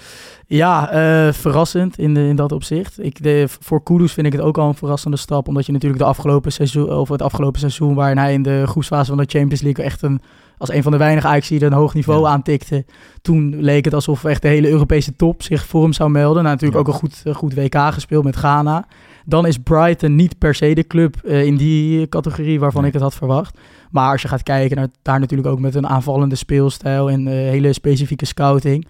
[0.46, 3.04] ja eh, verrassend in, de, in dat opzicht.
[3.04, 5.48] Ik, de, voor Kudus vind ik het ook al een verrassende stap.
[5.48, 7.94] Omdat je natuurlijk de afgelopen seizoen, of het afgelopen seizoen...
[7.94, 9.84] waarin hij in de groepsfase van de Champions League...
[9.84, 10.20] echt een,
[10.58, 12.28] als een van de weinige Ajax die een hoog niveau Ja.
[12.28, 12.84] aantikte.
[13.22, 16.42] Toen leek het alsof echt de hele Europese top zich voor hem zou melden.
[16.42, 18.86] Nou, natuurlijk ook een goed, een goed WK gespeeld met Ghana.
[19.28, 22.90] Dan is Brighton niet per se de club eh, in die categorie waarvan Nee.
[22.90, 23.58] ik het had verwacht.
[23.90, 27.34] Maar als je gaat kijken naar daar natuurlijk ook met een aanvallende speelstijl en eh,
[27.34, 28.86] hele specifieke scouting.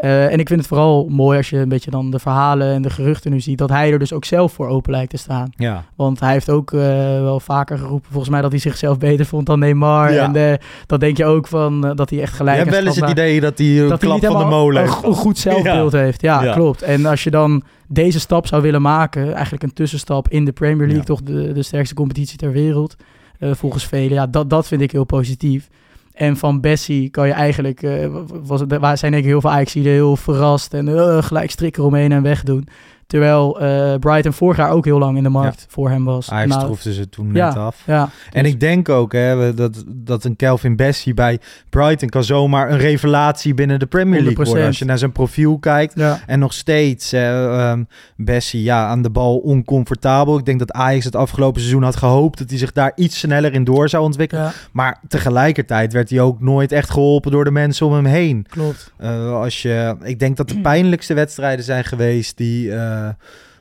[0.00, 2.82] Eh, en ik vind het vooral mooi als je een beetje dan de verhalen en
[2.82, 5.52] de geruchten nu ziet, dat hij er dus ook zelf voor open lijkt te staan.
[5.56, 5.84] Ja.
[5.96, 6.80] Want hij heeft ook eh,
[7.20, 10.12] wel vaker geroepen, volgens mij, dat hij zichzelf beter vond dan Neymar.
[10.12, 10.24] Ja.
[10.24, 12.86] En eh, dat denk je ook van, dat hij echt Je gelijk hebt en wel
[12.86, 15.04] eens het idee dat hij een dat klap niet van de molen heeft.
[15.04, 16.22] een goed zelfbeeld heeft.
[16.22, 16.82] Ja, klopt.
[16.82, 20.86] En als je dan deze stap zou willen maken, eigenlijk een tussenstap in de Premier
[20.86, 22.96] League, toch de, de sterkste competitie ter wereld,
[23.40, 24.12] volgens velen.
[24.12, 25.68] Ja, dat, dat vind ik heel positief.
[26.12, 28.06] En van Bessie kan je eigenlijk, eh,
[28.42, 32.12] was het, waar zijn ik heel veel ajax heel verrast en eh, gelijk strikken omheen
[32.12, 32.68] en wegdoen.
[33.10, 36.30] Terwijl eh, Brighton vorig jaar ook heel lang in de markt voor hem was.
[36.30, 37.82] Ajax Nou, troefde ze toen ja, net af.
[37.86, 41.38] Ja, En ik denk ook hè, dat, dat een Kelvin Bessie bij
[41.70, 44.48] Brighton kan zomaar een revelatie binnen de Premier League 100%.
[44.48, 44.66] worden.
[44.66, 45.94] Als je naar zijn profiel kijkt.
[46.26, 47.84] En nog steeds, eh, ehm,
[48.16, 50.38] Bessie, ja, aan de bal oncomfortabel.
[50.38, 53.52] Ik denk dat Ajax het afgelopen seizoen had gehoopt dat hij zich daar iets sneller
[53.52, 54.52] in door zou ontwikkelen.
[54.72, 58.46] Maar tegelijkertijd werd hij ook nooit echt geholpen door de mensen om hem heen.
[58.48, 58.92] klopt.
[58.96, 62.99] Eh, als je, ik denk dat de pijnlijkste wedstrijden zijn geweest die eh,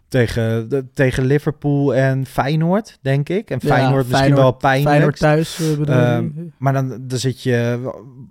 [0.07, 3.49] tegen, de, tegen Liverpool en Feyenoord, denk ik.
[3.49, 4.89] En Ja, Feyenoord misschien Feyenoord- wel pijnlijk.
[4.89, 6.27] Feyenoord thuis eh, bedoel Ehm?
[6.57, 7.79] Maar dan, dan zit je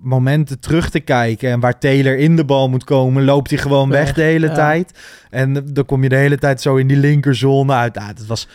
[0.02, 1.50] momenten terug te kijken.
[1.50, 4.46] En waar Taylor in de bal moet komen, loopt hij gewoon weg, Weg, de hele
[4.46, 4.54] ja.
[4.54, 4.98] tijd.
[5.30, 7.94] En dan kom je de hele tijd zo in die linkerzone uit.
[7.94, 8.48] Nou, het was,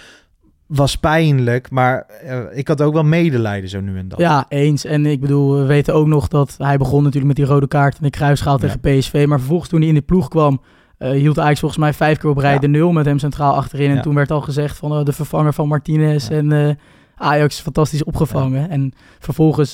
[0.67, 4.19] was pijnlijk, maar eh, ik had ook wel medelijden zo nu en dan.
[4.19, 4.85] Ja, eens.
[4.85, 7.97] En ik bedoel, we weten ook nog dat hij begon natuurlijk met die rode kaart
[7.97, 8.67] en de kruisschaal Ja.
[8.67, 9.25] tegen PSV.
[9.27, 10.61] Maar vervolgens toen hij in de ploeg kwam,
[11.03, 12.59] eh, hield Ajax volgens mij vijf keer op rij Ja.
[12.59, 13.89] de nul met hem centraal achterin.
[13.89, 14.01] En Ja.
[14.01, 16.35] toen werd al gezegd van eh, de vervanger van Martinez Ja.
[16.35, 16.75] en eh,
[17.15, 18.69] Ajax fantastisch opgevangen.
[18.69, 19.73] En vervolgens,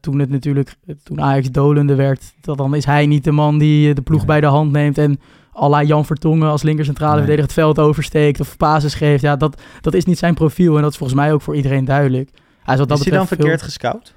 [0.00, 3.94] toen het natuurlijk, toen Ajax dolende werd, dat dan is hij niet de man die
[3.94, 5.20] de ploeg bij de hand neemt en
[5.62, 7.18] à la Jan Vertongen als linker centrale Nee.
[7.24, 9.22] verdediger het veld oversteekt of basis geeft.
[9.22, 11.84] Ja, dat, dat is niet zijn profiel en dat is volgens mij ook voor iedereen
[11.84, 12.30] duidelijk.
[12.62, 14.14] Hij is, wat dat is hij dan betreft veel- verkeerd gescout?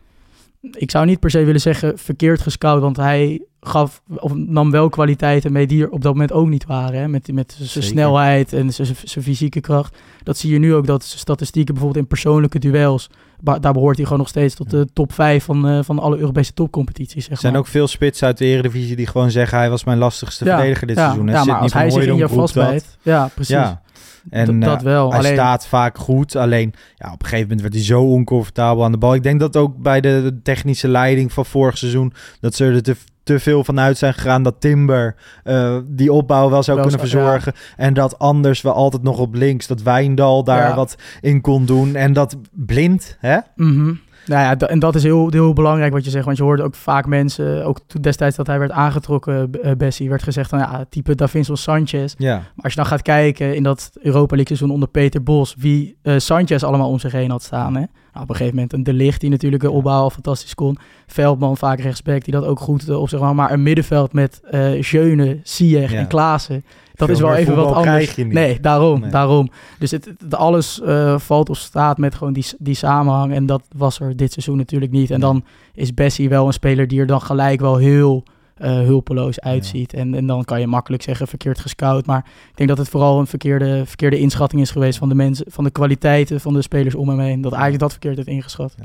[0.72, 4.90] Ik zou niet per se willen zeggen verkeerd gescout, want hij gaf of nam wel
[4.90, 7.00] kwaliteiten mee die er op dat moment ook niet waren.
[7.00, 7.08] Hè?
[7.08, 9.98] Met, met zijn snelheid en zijn zijn fysieke kracht.
[10.24, 13.10] Dat zie je nu ook, dat zijn statistieken bijvoorbeeld in persoonlijke duels,
[13.42, 16.54] daar behoort hij gewoon nog steeds tot de top 5 van, eh, van alle Europese
[16.54, 17.24] topcompetities.
[17.24, 17.62] Zeg Er zijn maar.
[17.62, 19.58] ook veel spits uit de Eredivisie die gewoon zeggen...
[19.58, 21.28] hij was mijn lastigste Ja, verdediger dit ja, seizoen.
[21.30, 22.98] En Ja, maar als hij zich in je vastbijt.
[23.02, 23.56] Ja, precies.
[23.56, 23.82] Ja.
[24.30, 25.10] En dat eh, wel.
[25.10, 26.36] hij Alleen, staat vaak goed.
[26.36, 29.14] Alleen ja, op een gegeven moment werd hij zo oncomfortabel aan de bal.
[29.14, 32.14] Ik denk dat ook bij de, technische leiding van vorig seizoen...
[32.40, 36.50] dat ze er te, te veel van uit zijn gegaan dat Timber eh, die opbouw
[36.50, 37.54] wel zou Wel kunnen verzorgen.
[37.78, 40.76] En dat anders we altijd nog op links, dat Wijndal daar Ja.
[40.76, 41.96] wat in kon doen.
[41.96, 43.38] En dat blind, hè?
[43.56, 43.94] Mhm.
[44.26, 46.26] Nou ja, en dat is heel, heel belangrijk wat je zegt.
[46.26, 50.24] Want je hoorde ook vaak mensen, ook destijds dat hij werd aangetrokken, eh, Bessie, werd
[50.24, 52.14] gezegd van ja, type Davinson Sanchez.
[52.18, 52.36] Ja.
[52.36, 55.98] Maar als je dan gaat kijken in dat Europa League seizoen onder Peter Bos, wie
[56.02, 57.76] eh, Sanchez allemaal om zich heen had staan.
[57.76, 57.84] Hè?
[58.14, 60.78] Nou, op een gegeven moment een De Ligt die natuurlijk de opbouw fantastisch kon.
[61.08, 63.20] Veldman vaak rechtsback die dat ook goed eh, op zich.
[63.34, 65.88] Maar een middenveld met eh Jeune, Ja.
[65.90, 66.66] en Klaassen.
[66.96, 68.16] Dat Veel is wel even wat anders.
[68.16, 69.10] Nee, daarom, Nee.
[69.12, 69.50] daarom.
[69.80, 73.34] Dus het, het- alles eh, valt of staat met gewoon die, die samenhang.
[73.34, 75.12] En dat was er dit seizoen natuurlijk niet.
[75.12, 78.24] En dan is Bessie wel een speler die er dan gelijk wel heel
[78.58, 79.94] hulpeloos uitziet.
[79.94, 82.06] En, en dan kan je makkelijk zeggen verkeerd gescout.
[82.06, 85.46] Maar ik denk dat het vooral een verkeerde, verkeerde inschatting is geweest van de mensen,
[85.50, 87.42] van de kwaliteiten van de spelers om hem heen.
[87.42, 88.76] Dat eigenlijk dat verkeerd heeft ingeschat.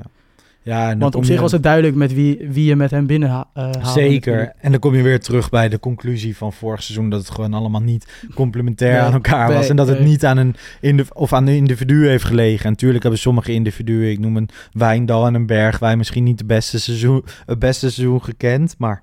[0.62, 3.07] Ja, dan Want op zich je- was het duidelijk met wie, wie je met hem
[3.07, 4.33] binnen ha- eh, haalde Zeker.
[4.33, 4.52] natuurlijk.
[4.61, 7.54] En dan kom je weer terug bij de conclusie van vorig seizoen dat het gewoon
[7.54, 9.68] allemaal niet complementair Nee, aan elkaar was.
[9.68, 12.64] En dat het niet aan een of aan een individu heeft gelegen.
[12.64, 16.44] En natuurlijk hebben sommige individuen, ik noem een Wijndal en een Bergwijn, misschien niet de
[16.44, 18.74] beste seizoen, het beste seizoen gekend.
[18.78, 19.02] Maar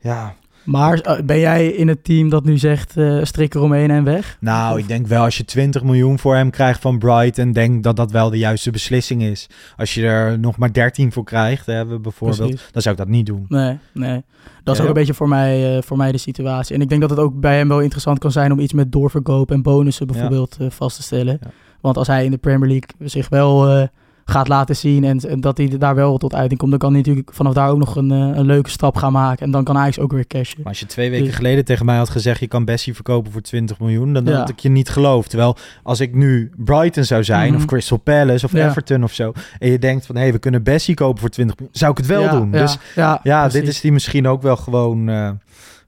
[0.00, 0.34] ja,
[0.64, 4.36] Maar eh, ben jij in het team dat nu zegt eh strik eromheen en weg?
[4.40, 7.82] nou, Of- ik denk wel als je 20 miljoen voor hem krijgt van Brighton, denk
[7.82, 9.46] dat dat wel de juiste beslissing is.
[9.76, 12.68] Als je er nog maar 13 voor krijgt, hè, we bijvoorbeeld, Precies.
[12.72, 13.44] dan zou ik dat niet doen.
[13.48, 14.22] Nee, nee.
[14.64, 14.82] Dat is Ja.
[14.82, 16.74] ook een beetje voor mij, eh, voor mij de situatie.
[16.74, 18.92] En ik denk dat het ook bij hem wel interessant kan zijn om iets met
[18.92, 21.38] doorverkoop en bonussen bijvoorbeeld vast te stellen.
[21.42, 21.50] Ja.
[21.80, 23.88] Want als hij in de Premier League zich wel
[24.30, 26.98] gaat laten zien en, en dat hij daar wel tot uiting komt, dan kan hij
[26.98, 29.44] natuurlijk vanaf daar ook nog een, eh, een leuke stap gaan maken.
[29.46, 30.56] En dan kan Ajax ook weer cashen.
[30.58, 32.40] Maar als je twee weken Dus- geleden tegen mij had gezegd...
[32.40, 34.12] je kan Bessie verkopen voor 20 miljoen...
[34.12, 34.38] dan Ja.
[34.38, 35.28] had ik je niet geloofd.
[35.30, 37.48] Terwijl als ik nu Brighton zou zijn...
[37.52, 37.56] Mhm.
[37.56, 38.68] of Crystal Palace of Ja.
[38.68, 39.32] Everton of zo...
[39.58, 40.16] en je denkt van...
[40.16, 41.76] hé, we kunnen Bessie kopen voor 20 miljoen...
[41.76, 42.50] zou ik het wel doen.
[42.50, 42.78] Dus
[43.22, 45.30] ja, dit is die misschien ook wel gewoon, eh,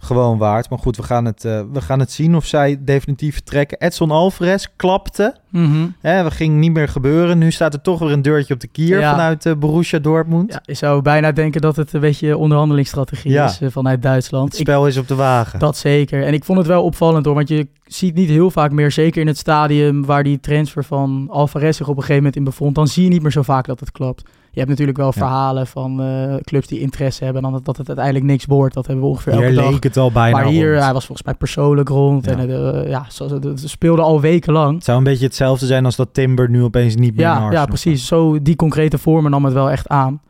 [0.03, 0.71] gewoon waard.
[0.71, 3.79] Maar goed, we gaan, het, eh, we gaan het zien of zij definitief vertrekken.
[3.81, 5.35] Edson Alvarez klapte.
[5.49, 5.87] Mhm.
[6.01, 7.39] Hè, dat ging niet meer gebeuren.
[7.39, 8.99] Nu staat er toch weer een deurtje op de kier...
[9.01, 9.11] Ja.
[9.11, 10.53] vanuit eh, Borussia Dortmund.
[10.53, 13.45] Ja, je zou bijna denken dat het een beetje onderhandelingsstrategie Ja.
[13.45, 14.45] is eh, vanuit Duitsland.
[14.51, 15.59] Het Ik- spel is op de wagen.
[15.59, 16.25] Dat zeker.
[16.25, 19.21] En ik vond het wel opvallend hoor, want je ziet niet heel vaak meer, zeker
[19.21, 22.75] in het stadium waar die transfer van Alvarez zich op een gegeven moment in bevond,
[22.75, 24.23] dan zie je niet meer zo vaak dat het klopt.
[24.53, 25.13] Je hebt natuurlijk wel Ja.
[25.13, 28.75] verhalen van eh, clubs die interesse hebben en dan dat het uiteindelijk niks wordt.
[28.75, 29.71] Dat hebben we ongeveer elke Hier dag.
[29.71, 30.83] leek het al bijna maar hier, rond.
[30.85, 32.25] hij was volgens mij persoonlijk rond.
[32.25, 32.31] Ja.
[32.37, 32.51] En
[32.85, 34.75] eh, ja, zo- het speelde al wekenlang.
[34.75, 37.67] Het zou een beetje hetzelfde zijn als dat Timber nu opeens niet meer Ja, ja,
[37.67, 38.07] precies.
[38.07, 40.21] Zo die concrete vormen nam het wel echt aan.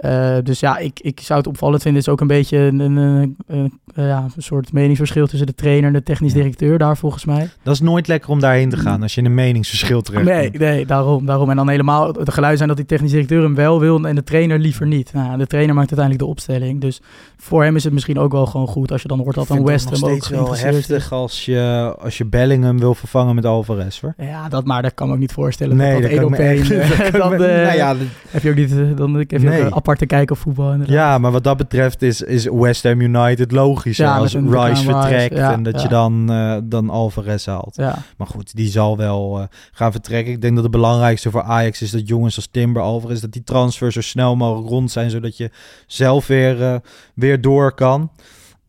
[0.00, 2.00] Eh, dus ja, ik, ik zou het opvallend vinden.
[2.00, 5.46] Het is ook een beetje een, een, een- een- eh, ja, een soort meningsverschil tussen
[5.46, 7.48] de trainer en de technisch directeur daar volgens mij.
[7.62, 10.86] Dat is nooit lekker om daarheen te gaan als je een meningsverschil terecht Nee, nee,
[10.86, 11.50] daarom, daarom.
[11.50, 14.24] En dan helemaal de geluiden zijn dat die technisch directeur hem wel wil en de
[14.24, 15.12] trainer liever niet.
[15.12, 16.80] Nou, de trainer maakt uiteindelijk de opstelling.
[16.80, 17.00] Dus
[17.36, 19.64] voor hem is het misschien ook wel gewoon goed als je dan hoort dat een
[19.64, 20.62] West Ham ook steeds wel is.
[20.62, 24.14] heftig als je, als je Bellingham wil vervangen met Alvarez, hoor.
[24.18, 25.76] Ja, dat, maar dat kan ik me ook niet voorstellen.
[25.76, 26.58] Nee, dat kan ik me één.
[26.60, 29.14] echt- dat kan ik Dan me- nou ja, dat- heb je ook niet, eh, dan
[29.14, 29.64] heb je Nee.
[29.64, 30.72] ook een aparte kijk op voetbal.
[30.72, 30.96] inderdaad.
[30.96, 35.36] ja, maar wat dat betreft is, is West Ham United logischer Ja, als Rice vertrekt
[35.36, 35.82] ja, en dat ja.
[35.82, 37.76] je dan, eh, dan Alvarez haalt.
[37.76, 40.32] Ja, Maar goed, die zal wel eh, gaan vertrekken.
[40.32, 43.44] Ik denk dat het belangrijkste voor Ajax is dat jongens als Timber, Alvarez, dat die
[43.44, 45.50] transfers zo snel mogelijk rond zijn, zodat je
[45.86, 46.74] zelf weer, eh,
[47.14, 48.10] weer door kan.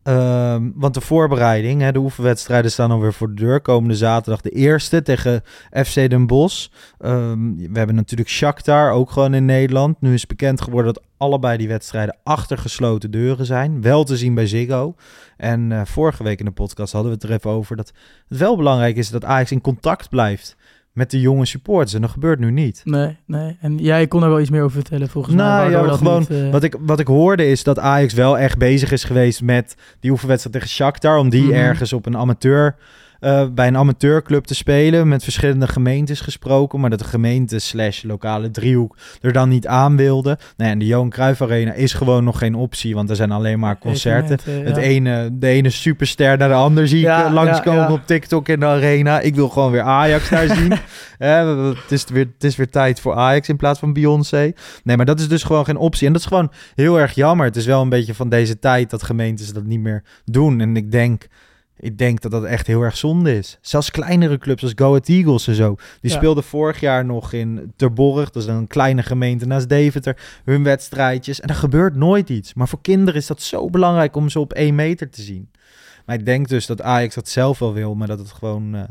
[0.02, 3.60] Ehm, want de voorbereiding, hè, de oefenwedstrijden staan alweer voor de deur.
[3.60, 5.42] Komende zaterdag de eerste tegen
[5.86, 6.68] FC Den Bosch.
[6.98, 10.00] Ehm, we hebben natuurlijk Shakhtar, ook gewoon in Nederland.
[10.00, 13.82] Nu is bekend geworden dat allebei die wedstrijden achter gesloten deuren zijn.
[13.82, 14.94] Wel te zien bij Ziggo.
[15.36, 17.92] En eh, vorige week in de podcast hadden we het er even over dat
[18.28, 20.56] het wel belangrijk is dat Ajax in contact blijft
[20.92, 21.94] met de jonge supporters.
[21.94, 22.80] En dat gebeurt nu niet.
[22.84, 23.56] nee, nee.
[23.60, 25.44] En jij kon er wel iets meer over vertellen volgens mij.
[25.44, 28.38] Nou ja, dat gewoon niet, eh, wat, ik, wat ik hoorde is dat Ajax wel
[28.38, 31.16] echt bezig is geweest met die oefenwedstrijd tegen Shakhtar.
[31.18, 31.52] Om die Mhm.
[31.52, 32.76] ergens op een amateur,
[33.22, 35.08] eh, bij een amateurclub te spelen.
[35.08, 36.80] Met verschillende gemeentes gesproken.
[36.80, 40.28] Maar dat de gemeente slash lokale driehoek er dan niet aan wilde.
[40.28, 42.94] Nou ja, en de Johan Cruijff Arena is gewoon nog geen optie.
[42.94, 44.38] Want er zijn alleen maar concerten.
[44.38, 47.92] evenementen, Het ene, de ene superster naar de ander zie ik Ja, eh, langskomen ja,
[47.92, 49.20] op TikTok in de arena.
[49.20, 50.68] Ik wil gewoon weer Ajax daar zien.
[51.18, 54.52] We- het, is weer, het is weer tijd voor Ajax in plaats van Beyoncé.
[54.84, 56.06] Nee, maar dat is dus gewoon geen optie.
[56.06, 57.46] En dat is gewoon heel erg jammer.
[57.46, 60.60] Het is wel een beetje van deze tijd dat gemeentes dat niet meer doen.
[60.60, 61.26] En ik denk,
[61.82, 63.58] ik denk dat dat echt heel erg zonde is.
[63.60, 65.74] Zelfs kleinere clubs als Go Ahead Eagles en zo.
[66.00, 66.16] Die Ja.
[66.16, 68.30] speelden vorig jaar nog in Terborg.
[68.30, 70.16] Dat is een kleine gemeente naast Deventer.
[70.44, 71.40] Hun wedstrijdjes.
[71.40, 72.54] En er gebeurt nooit iets.
[72.54, 75.50] Maar voor kinderen is dat zo belangrijk om ze op één meter te zien.
[76.06, 77.94] Maar ik denk dus dat Ajax dat zelf wel wil.
[77.94, 78.82] Maar dat het gewoon eh,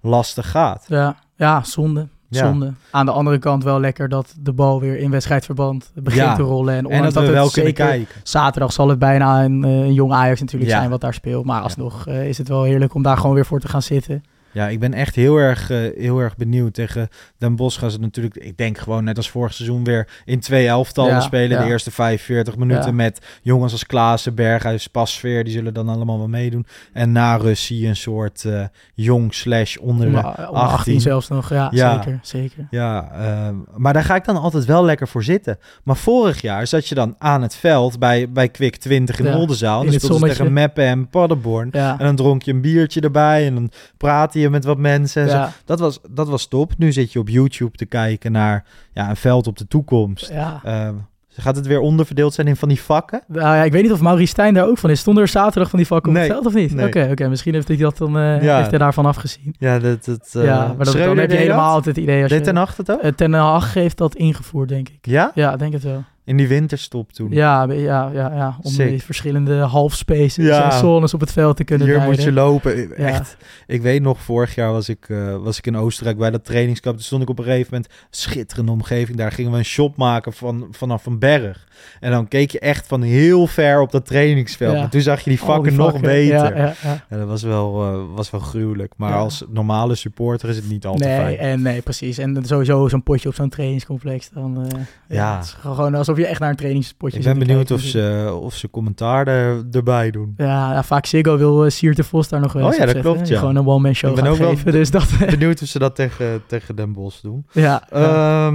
[0.00, 0.84] lastig gaat.
[0.88, 2.08] Ja, ja zonde.
[2.34, 2.56] Ja.
[2.90, 6.34] Aan de andere kant wel lekker dat de bal weer in wedstrijdverband begint Ja.
[6.34, 6.74] te rollen.
[6.74, 8.14] En, En dat we het wel kunnen zeker kijken.
[8.22, 10.78] Zaterdag zal het bijna een, eh, een jong Ajax natuurlijk Ja.
[10.78, 11.44] zijn wat daar speelt.
[11.44, 14.24] Maar alsnog eh, is het wel heerlijk om daar gewoon weer voor te gaan zitten.
[14.54, 16.74] Ja, ik ben echt heel erg, eh, heel erg benieuwd.
[16.74, 20.40] Tegen Den Bosch gaan ze natuurlijk, ik denk gewoon net als vorig seizoen weer in
[20.40, 21.56] twee elftallen Ja, spelen.
[21.58, 21.64] ja.
[21.64, 22.92] De eerste 45 minuten Ja.
[22.92, 25.44] met jongens als Klaassen, Berghuis, Pasveer.
[25.44, 26.66] Die zullen dan allemaal wel meedoen.
[26.92, 28.64] En na rust zie je een soort eh,
[28.94, 31.00] jong slash onder de Om, om 18 18.
[31.00, 31.48] zelfs nog.
[31.50, 32.18] Ja, zeker.
[32.22, 32.66] zeker.
[32.70, 35.58] Ja, ehm, maar daar ga ik dan altijd wel lekker voor zitten.
[35.84, 39.78] Maar vorig jaar zat je dan aan het veld bij, bij Kwik 20 in Oldenzaal.
[39.78, 40.52] En dan het speelden ze tegen.
[40.52, 41.68] Meppen en Paderborn.
[41.72, 41.98] Ja.
[41.98, 45.22] En dan dronk je een biertje erbij en dan praatte je met wat mensen.
[45.22, 45.36] En zo.
[45.36, 45.52] Ja.
[45.64, 46.72] Dat, was, dat was top.
[46.78, 50.28] Nu zit je op YouTube te kijken naar ja, een veld op de toekomst.
[50.28, 50.60] Ja.
[50.64, 50.88] Eh,
[51.36, 53.22] Gaat het weer onderverdeeld zijn in van die vakken?
[53.26, 55.00] Nou ja, ik weet niet of Maurice Stijn daar ook van is.
[55.00, 56.24] Stonden er zaterdag van die vakken op Nee.
[56.26, 56.74] het veld of niet?
[56.74, 56.86] Nee.
[56.86, 57.28] Oké, oké.
[57.28, 58.56] misschien heeft hij dat dan eh, Ja.
[58.56, 59.54] heeft hij daarvan afgezien.
[59.58, 60.04] Ja, dat...
[60.04, 62.40] dat eh, ja, maar dat, dan heb je helemaal altijd het idee als je...
[62.40, 63.00] Ten Hag het ook?
[63.00, 64.98] Eh, Ten Hag heeft dat ingevoerd, denk ik.
[65.06, 65.30] Ja?
[65.34, 66.04] Ja, denk het wel.
[66.26, 67.30] In die winterstop toen.
[67.30, 68.56] Ja, ja, ja, ja.
[68.62, 68.88] Om Sick.
[68.88, 70.64] die verschillende half spaces Ja.
[70.72, 72.16] en zones op het veld te kunnen Hier duiden.
[72.16, 72.78] moet je lopen.
[72.88, 72.94] Ja.
[72.94, 73.36] Echt.
[73.66, 76.96] Ik weet nog, vorig jaar was ik, eh, was ik in Oostenrijk bij dat trainingskamp.
[76.96, 79.18] Toen stond ik op een gegeven moment, schitterende omgeving.
[79.18, 81.66] Daar gingen we een shop maken van, vanaf een berg.
[82.00, 84.74] En dan keek je echt van heel ver op dat trainingsveld.
[84.76, 84.82] Ja.
[84.82, 86.56] En toen zag je die vakken die nog beter.
[86.56, 87.04] Ja, ja, ja.
[87.10, 88.92] Ja, dat was wel, eh, was wel gruwelijk.
[88.96, 91.38] Maar als normale supporter is het niet al te Nee, fijn.
[91.38, 92.18] en nee, precies.
[92.18, 94.30] En sowieso zo'n potje op zo'n trainingscomplex.
[94.30, 95.36] Dan, eh, ja.
[95.36, 98.54] Het is gewoon alsof je echt naar een trainingspotje Ik ben benieuwd of ze, of
[98.54, 100.34] ze commentaar er, erbij doen.
[100.36, 103.28] Ja, vaak Ziggo wil uh, Siert de Vos daar nog wel Oh ja, dat klopt,
[103.28, 103.38] ja.
[103.38, 104.72] Gewoon een one-man show Ik ben ook wel- geven.
[104.72, 105.06] Dus dat...
[105.30, 107.46] benieuwd of ze dat tegen, tegen Den Bosch doen.
[107.52, 108.52] ja, ja.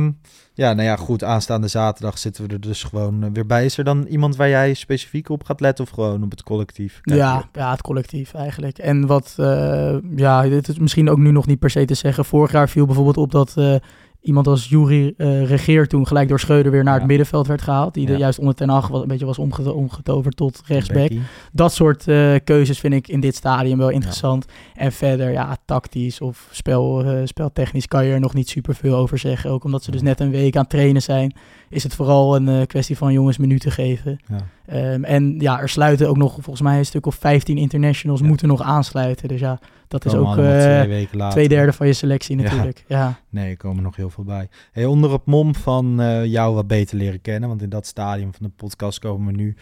[0.60, 1.24] Ja, nou ja, goed.
[1.24, 3.66] Aanstaande zaterdag zitten we er dus gewoon eh, weer bij.
[3.66, 7.00] Is er dan iemand waar jij specifiek op gaat letten of gewoon op het collectief?
[7.02, 8.78] Kijk, Ja, ja, het collectief eigenlijk.
[8.78, 12.26] En wat, eh, ja, dit is misschien ook nu nog niet per se te zeggen.
[12.26, 13.76] Vorig jaar viel bijvoorbeeld op dat eh,
[14.22, 17.00] iemand als Jury eh Regeer toen gelijk door Schreuder weer naar Ja.
[17.00, 17.94] het middenveld werd gehaald.
[17.94, 18.14] Die Ja.
[18.14, 21.10] er juist onder Ten Hag was, een beetje was omge- omgetoverd tot rechtsback.
[21.52, 24.46] Dat soort eh, keuzes vind ik in dit stadium wel interessant.
[24.74, 28.96] En verder, ja, tactisch of spel, eh, speltechnisch kan je er nog niet super veel
[28.96, 29.50] over zeggen.
[29.50, 31.34] Ook omdat ze dus net een week aan het trainen zijn,
[31.70, 34.20] is het vooral een eh, kwestie van jongens minuten geven.
[34.28, 34.38] Ja.
[34.66, 38.26] Ehm, en ja, er sluiten ook nog volgens mij een stuk of 15 internationals Ja.
[38.28, 39.28] moeten nog aansluiten.
[39.28, 42.84] Dus ja, dat is ook eh, twee derde van je selectie natuurlijk.
[42.88, 43.20] Ja.
[43.30, 44.48] Nee, er komen nog heel veel bij.
[44.72, 48.34] Hey, onder het mom van eh, jou wat beter leren kennen, want in dat stadium
[48.34, 49.56] van de podcast komen we nu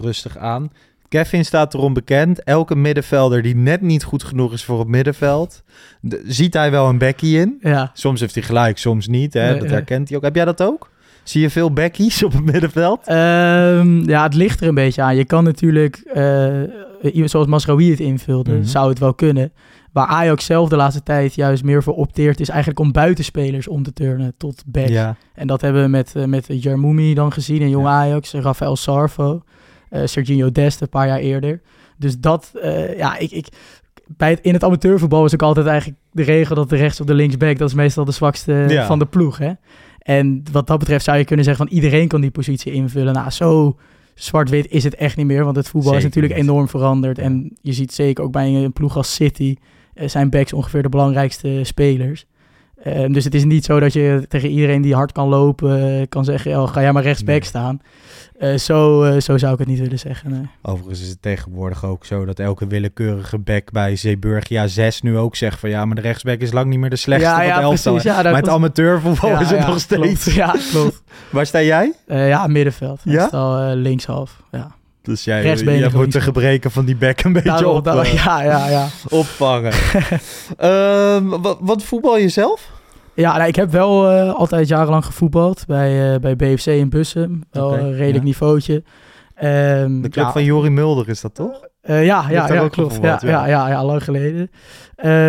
[0.00, 0.70] rustig aan.
[1.08, 2.42] Kevin staat erom bekend.
[2.42, 5.62] Elke middenvelder die net niet goed genoeg is voor het middenveld,
[6.00, 7.58] de- ziet hij wel een bekkie in.
[7.60, 7.90] ja.
[7.94, 9.32] Soms heeft hij gelijk, soms niet.
[9.34, 9.50] Hè?
[9.50, 10.22] Nee, dat herkent hij ook.
[10.24, 10.89] Heb jij dat ook?
[11.30, 13.06] Zie je veel bekkies op het middenveld?
[13.06, 15.16] Ehm, ja, het ligt er een beetje aan.
[15.16, 15.96] Je kan natuurlijk,
[17.12, 18.64] iemand zoals Masraoui het invulde, Mhm.
[18.64, 19.52] zou het wel kunnen.
[19.92, 23.82] Waar Ajax zelf de laatste tijd juist meer voor opteert, is eigenlijk om buitenspelers om
[23.82, 24.88] te turnen tot back.
[24.88, 25.16] Ja.
[25.34, 27.92] En dat hebben we met, eh, met Jarmoumi dan gezien in Jong Ja.
[27.92, 29.42] Ajax, Rafael Sarvo,
[29.88, 31.60] eh Serginho Dest een paar jaar eerder.
[31.98, 32.50] Dus dat,
[32.96, 33.46] ja, ik, ik,
[34.06, 37.06] bij het, in het amateurvoetbal is ook altijd eigenlijk de regel dat de rechts of
[37.06, 38.86] de linksback, dat is meestal de zwakste Ja.
[38.86, 39.38] van de ploeg.
[39.38, 39.50] Hè?
[40.10, 43.12] En wat dat betreft zou je kunnen zeggen van iedereen kan die positie invullen.
[43.12, 43.76] Nou, zo
[44.14, 47.16] zwart-wit is het echt niet meer, want het voetbal is natuurlijk enorm veranderd.
[47.16, 47.22] Ja.
[47.22, 49.56] En je ziet zeker ook bij een ploeg als City,
[49.94, 52.26] eh, zijn backs ongeveer de belangrijkste spelers.
[52.82, 56.06] Ehm, dus het is niet zo dat je tegen iedereen die hard kan lopen eh,
[56.08, 57.44] kan zeggen, oh, ga jij maar rechtsback Nee.
[57.44, 57.80] staan.
[58.38, 60.30] Eh, zo, eh, zo zou ik het niet willen zeggen.
[60.30, 60.48] nee.
[60.62, 65.36] Overigens is het tegenwoordig ook zo dat elke willekeurige back bij Zeeburgia 6 nu ook
[65.36, 67.60] zegt van ja, maar de rechtsback is lang niet meer de slechtste Ja, van ja,
[67.60, 67.92] elftal.
[67.92, 68.10] precies.
[68.10, 70.34] Ja, dat maar het amateurvoetbal Ja, is het ja, nog steeds.
[70.34, 71.02] Ja, klopt.
[71.30, 71.92] Waar sta jij?
[72.06, 73.00] Ja, middenveld.
[73.04, 73.20] Ja?
[73.20, 74.42] Meestal linkshalf.
[74.50, 74.70] Ja.
[75.02, 78.42] Dus jij, jij moet de gebreken van die back een beetje Daarom, op, daarom- ja,
[78.42, 78.86] ja, ja.
[79.08, 79.72] opvangen.
[80.56, 82.70] Ehm, wat, wat voetbal je zelf?
[83.14, 87.42] Ja, nou, ik heb wel eh, altijd jarenlang gevoetbald bij, eh, bij BFC in Bussen.
[87.50, 88.22] Wel een redelijk ja.
[88.22, 88.82] niveautje.
[89.34, 91.68] Ehm, De club ja, van Jori Mulder is dat toch?
[91.80, 92.98] eh, ja, ja, ja, klopt.
[93.02, 93.46] Ja, ja.
[93.46, 93.68] ja.
[93.68, 94.50] Ja, lang geleden.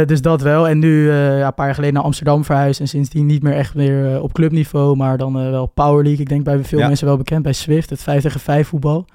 [0.07, 0.67] Dus dat wel.
[0.67, 2.79] En nu ja, een paar jaar geleden naar Amsterdam verhuisd.
[2.79, 6.21] En sindsdien niet meer echt meer op clubniveau, maar dan wel Power League.
[6.21, 9.05] Ik denk bij veel mensen wel bekend bij Swift, het 5 tegen 5 voetbal.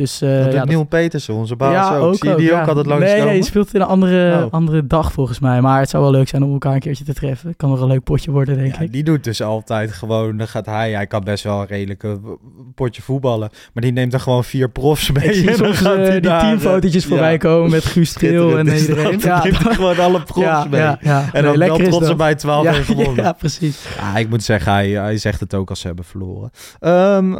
[0.00, 2.14] Dus, eh, dat ja, dat- Neil Petersen, onze baas ook.
[2.16, 2.60] Zie je die ja.
[2.60, 3.26] ook altijd Nee, langskomen?
[3.26, 4.52] nee, je speelt in een andere, Oh.
[4.52, 5.60] andere dag volgens mij.
[5.60, 7.56] Maar het zou wel leuk zijn om elkaar een keertje te treffen.
[7.56, 8.92] Kan nog een leuk potje worden, denk Ja, ik.
[8.92, 12.20] die doet dus altijd gewoon, dan gaat hij, hij kan best wel een redelijke
[12.74, 15.24] potje voetballen, maar die neemt dan gewoon vier profs mee.
[15.24, 18.12] Ik zie en dan soms gaat eh, die daar, teamfotootjes eh, voorbij komen met Guus
[18.12, 19.08] Treel en is iedereen.
[19.20, 20.80] Ja, Dan neemt hij gewoon alle profs mee.
[20.80, 20.98] En
[21.44, 23.24] dan Nee, wel trots erbij 12 ja, gewonnen.
[23.24, 23.84] ja, precies.
[23.98, 26.50] Ja, ik moet zeggen, hij, hij zegt het ook als ze hebben verloren.
[26.80, 27.32] Ehm,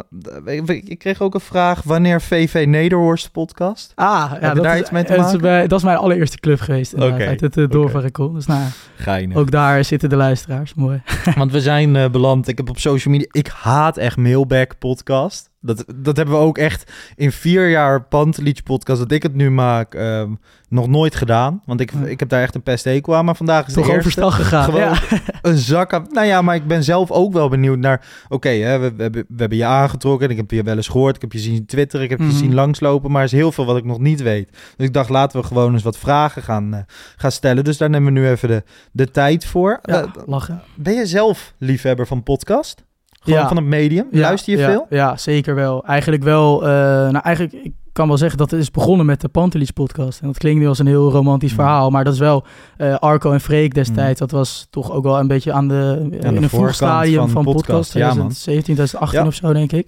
[0.45, 3.91] ik, ik kreeg ook een vraag, wanneer VV Nederhorst podcast?
[3.95, 5.41] Ah, ja, dat daar is, iets mee te het is maken?
[5.41, 6.93] bij- dat is mijn allereerste club geweest.
[6.93, 8.31] Oké, Uit het uh, doorvarrecol.
[8.31, 8.61] Dus nou,
[8.95, 9.37] Geinig.
[9.37, 10.73] ook daar zitten de luisteraars.
[10.73, 11.01] Mooi.
[11.37, 15.49] Want we zijn eh, beland, ik heb op social media, ik haat echt Mailback podcast.
[15.63, 19.51] Dat, dat hebben we ook echt in vier jaar Pantelich podcast, dat ik het nu
[19.51, 20.31] maak, ehm,
[20.69, 21.61] nog nooit gedaan.
[21.65, 22.05] Want ik, Ja.
[22.05, 24.31] ik heb daar echt een pest aan, maar vandaag is Toch de eerste.
[24.31, 24.63] gegaan.
[24.63, 24.97] Gewoon ja.
[25.41, 26.05] een zak aan.
[26.11, 28.05] Nou ja, maar ik ben zelf ook wel benieuwd naar.
[28.29, 30.29] Oké, we, we, hebben- we hebben je aangetrokken.
[30.29, 31.15] Ik heb je wel eens gehoord.
[31.15, 32.03] Ik heb je zien twitteren.
[32.05, 33.11] Ik heb je zien langslopen.
[33.11, 34.49] Maar er is heel veel wat ik nog niet weet.
[34.77, 36.79] Dus ik dacht, laten we gewoon eens wat vragen gaan, eh,
[37.15, 37.63] gaan stellen.
[37.63, 39.79] Dus daar nemen we nu even de, de tijd voor.
[39.81, 40.61] Ja, Eh, lachen.
[40.75, 42.83] ben je zelf liefhebber van podcast?
[43.23, 43.47] Gewoon Ja.
[43.47, 44.07] van het medium?
[44.11, 44.85] Ja, Luister je veel?
[44.89, 45.85] Ja, zeker wel.
[45.85, 46.61] Eigenlijk wel.
[46.63, 46.67] eh,
[47.09, 50.19] nou, eigenlijk, ik kan wel zeggen dat het is begonnen met de Pantelis podcast.
[50.21, 51.55] En dat klinkt nu als een heel romantisch Mm.
[51.55, 51.89] verhaal.
[51.89, 52.43] Maar dat is wel
[52.77, 54.19] eh, Arco en Freek destijds.
[54.19, 57.43] Dat was toch ook wel een beetje aan de, in een vroeg stadium van van,
[57.43, 57.93] podcast, podcast.
[57.93, 58.13] ja, man.
[58.29, 59.27] 2017, 2018 Ja.
[59.27, 59.87] of zo, denk ik.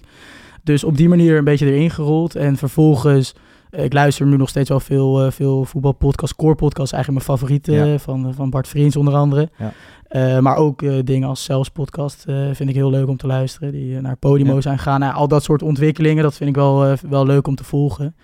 [0.62, 2.34] Dus op die manier een beetje erin gerold.
[2.34, 3.34] En vervolgens,
[3.76, 6.36] ik luister nu nog steeds wel veel, eh, veel voetbalpodcasts.
[6.36, 7.92] Core podcast eigenlijk mijn favoriete, Ja.
[7.92, 9.50] eh, van, van Bart Vriends onder andere.
[9.58, 9.72] Ja.
[10.08, 13.72] Eh, maar ook dingen als Zelfs podcast vind ik heel leuk om te luisteren.
[13.72, 14.60] Die naar Podimo Ja.
[14.60, 15.00] zijn gegaan.
[15.00, 18.14] Nou, al dat soort ontwikkelingen, dat vind ik wel, wel leuk om te volgen.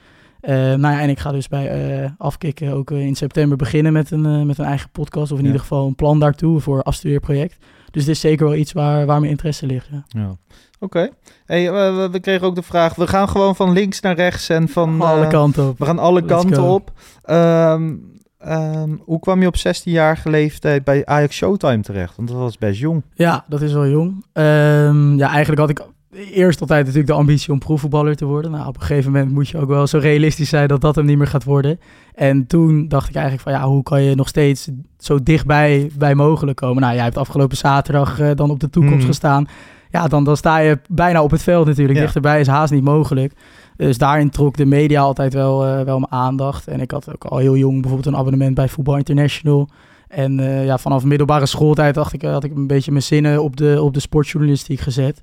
[0.43, 4.59] Nou ja, en ik ga dus bij Afkikken ook in september beginnen met een, met
[4.59, 5.33] een eigen podcast.
[5.33, 7.57] Of in ieder geval een plan daartoe voor afstudeerproject.
[7.91, 9.89] Dus dit is zeker wel iets waar, waar mijn interesse ligt.
[9.91, 10.05] Ja.
[10.09, 10.37] Ja.
[10.79, 11.09] Oké.
[11.47, 14.69] Hey, we, we kregen ook de vraag, we gaan gewoon van links naar rechts en
[14.69, 15.01] van...
[15.01, 15.79] Alle eh, kanten op.
[15.79, 16.75] We gaan alle Let's kanten go.
[16.75, 16.93] op.
[17.23, 17.95] Ehm,
[18.39, 22.17] ehm, hoe kwam je op 16-jarige leeftijd bij Ajax Showtime terecht?
[22.17, 23.03] Want dat was best jong.
[23.15, 24.25] Ja, dat is wel jong.
[24.33, 25.83] Ehm, ja, eigenlijk had ik
[26.13, 28.51] eerst altijd natuurlijk de ambitie om profvoetballer te worden.
[28.51, 31.05] Nou, op een gegeven moment moet je ook wel zo realistisch zijn dat dat hem
[31.05, 31.81] niet meer gaat worden.
[32.15, 36.15] En toen dacht ik eigenlijk van ja, hoe kan je nog steeds zo dichtbij bij
[36.15, 36.83] mogelijk komen?
[36.83, 39.07] Nou, jij hebt afgelopen zaterdag eh, dan op de toekomst Mhm.
[39.07, 39.47] gestaan.
[39.91, 41.99] Ja, dan, dan sta je bijna op het veld natuurlijk.
[41.99, 42.05] Ja.
[42.05, 43.33] Dichterbij is haast niet mogelijk.
[43.77, 46.67] Dus daarin trok de media altijd wel, eh, wel mijn aandacht.
[46.69, 49.69] En ik had ook al heel jong bijvoorbeeld een abonnement bij Voetbal International.
[50.09, 53.57] En eh, ja, vanaf middelbare schooltijd dacht ik, had ik een beetje mijn zinnen op
[53.57, 55.23] de, op de sportjournalistiek gezet.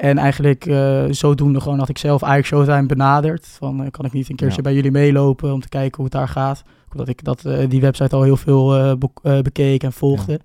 [0.00, 3.46] En eigenlijk eh, zodoende gewoon had ik zelf Ajax Showtime benaderd.
[3.46, 4.62] Van, eh, kan ik niet een keertje Ja.
[4.62, 6.62] bij jullie meelopen om te kijken hoe het daar gaat.
[6.92, 10.40] Omdat ik dat, eh, die website al heel veel be- bekeek en volgde.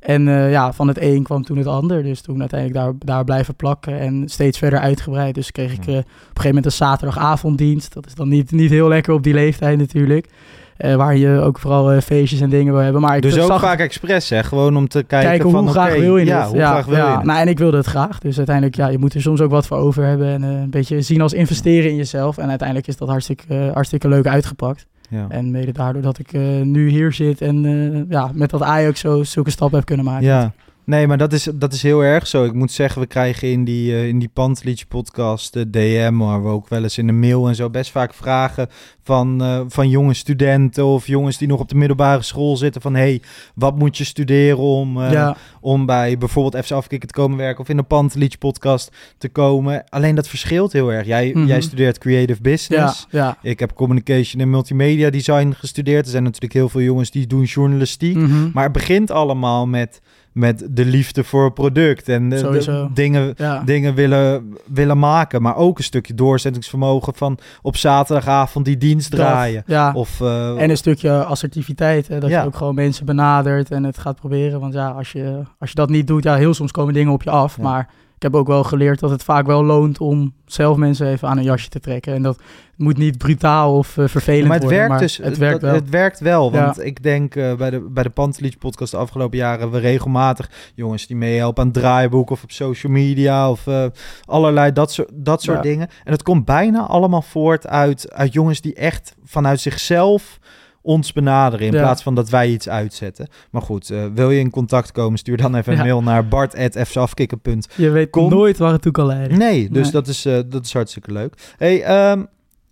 [0.00, 2.02] En ja, van het een kwam toen het ander.
[2.02, 5.34] Dus toen uiteindelijk daar, daar blijven plakken en steeds verder uitgebreid.
[5.34, 7.92] Dus kreeg ik op een gegeven moment een zaterdagavonddienst.
[7.94, 10.28] Dat is dan niet, niet heel lekker op die leeftijd natuurlijk.
[10.76, 13.00] Eh, waar je ook vooral eh, feestjes en dingen wil hebben.
[13.00, 14.42] Maar ik Dus ook zag vaak expres, hè?
[14.42, 16.48] Gewoon om te kijken, kijken van, hoe graag wil je ja, het.
[16.48, 17.22] hoe graag wil je het?
[17.24, 18.18] Nou, en ik wilde het graag.
[18.18, 20.26] Dus uiteindelijk, ja, je moet er soms ook wat voor over hebben.
[20.26, 22.38] En eh, een beetje zien als investeren in jezelf.
[22.38, 24.86] En uiteindelijk is dat hartstikke, hartstikke leuk uitgepakt.
[25.08, 25.26] Ja.
[25.28, 29.50] En mede daardoor dat ik nu hier zit en ja, met dat Ajax zo zulke
[29.50, 30.26] stappen heb kunnen maken.
[30.26, 30.52] Ja,
[30.86, 32.44] nee, maar dat is, dat is heel erg zo.
[32.44, 36.42] Ik moet zeggen, we krijgen in die, eh, in die Pantelic podcast, de DM, maar
[36.42, 38.68] we ook wel eens in de mail en zo, best vaak vragen
[39.02, 42.94] van, eh, van jonge studenten of jongens die nog op de middelbare school zitten van,
[42.94, 43.22] hey,
[43.54, 47.60] wat moet je studeren om, eh, ja, om bij bijvoorbeeld FC Afkikken te komen werken
[47.60, 49.84] of in de Pantelic podcast te komen.
[49.88, 51.06] Alleen dat verschilt heel erg.
[51.06, 51.46] Jij, Mhm.
[51.46, 53.06] jij studeert creative ja, business.
[53.10, 53.38] ja.
[53.42, 56.04] Ik heb communication en multimedia design gestudeerd.
[56.04, 58.16] Er zijn natuurlijk heel veel jongens die doen journalistiek.
[58.16, 58.50] Mhm.
[58.52, 60.00] Maar het begint allemaal met,
[60.36, 62.08] met de liefde voor het product.
[62.08, 63.62] En de, dingen, ja.
[63.64, 65.42] dingen willen, willen maken.
[65.42, 69.62] Maar ook een stukje doorzettingsvermogen van op zaterdagavond die dienst draaien.
[69.66, 69.92] Ja.
[69.94, 72.08] Of, eh, En een stukje assertiviteit.
[72.08, 72.40] Hè, dat Ja.
[72.40, 74.60] je ook gewoon mensen benadert en het gaat proberen.
[74.60, 77.22] Want ja, als je, als je dat niet doet, ja, heel soms komen dingen op
[77.22, 77.58] je af.
[77.58, 81.28] Maar ik heb ook wel geleerd dat het vaak wel loont om zelf mensen even
[81.28, 82.14] aan een jasje te trekken.
[82.14, 82.38] En dat
[82.76, 84.78] moet niet brutaal of eh, vervelend maar het worden.
[84.78, 85.16] werkt maar dus.
[85.16, 85.74] Het werkt wel.
[85.74, 86.52] Het werkt wel.
[86.52, 86.64] Ja.
[86.64, 89.86] Want ik denk eh, bij de, bij de Pantelic podcast de afgelopen jaren hebben we
[89.86, 93.84] regelmatig jongens die meehelpen aan het draaiboek of op social media of eh,
[94.24, 95.62] allerlei dat soort, dat soort Ja.
[95.62, 95.88] dingen.
[96.04, 100.38] En het komt bijna allemaal voort uit, uit jongens die echt vanuit zichzelf
[100.86, 101.80] ons benaderen in Ja.
[101.80, 103.28] plaats van dat wij iets uitzetten.
[103.50, 105.84] Maar goed, eh, wil je in contact komen, stuur dan even een Ja.
[105.84, 107.60] mail naar bart.fcafkikken.nl.
[107.76, 109.38] Je weet nooit waar het toe kan leiden.
[109.38, 109.92] Nee, dus Nee.
[109.92, 111.54] Dat, is, eh, dat is hartstikke leuk.
[111.56, 112.24] Hey, ehm,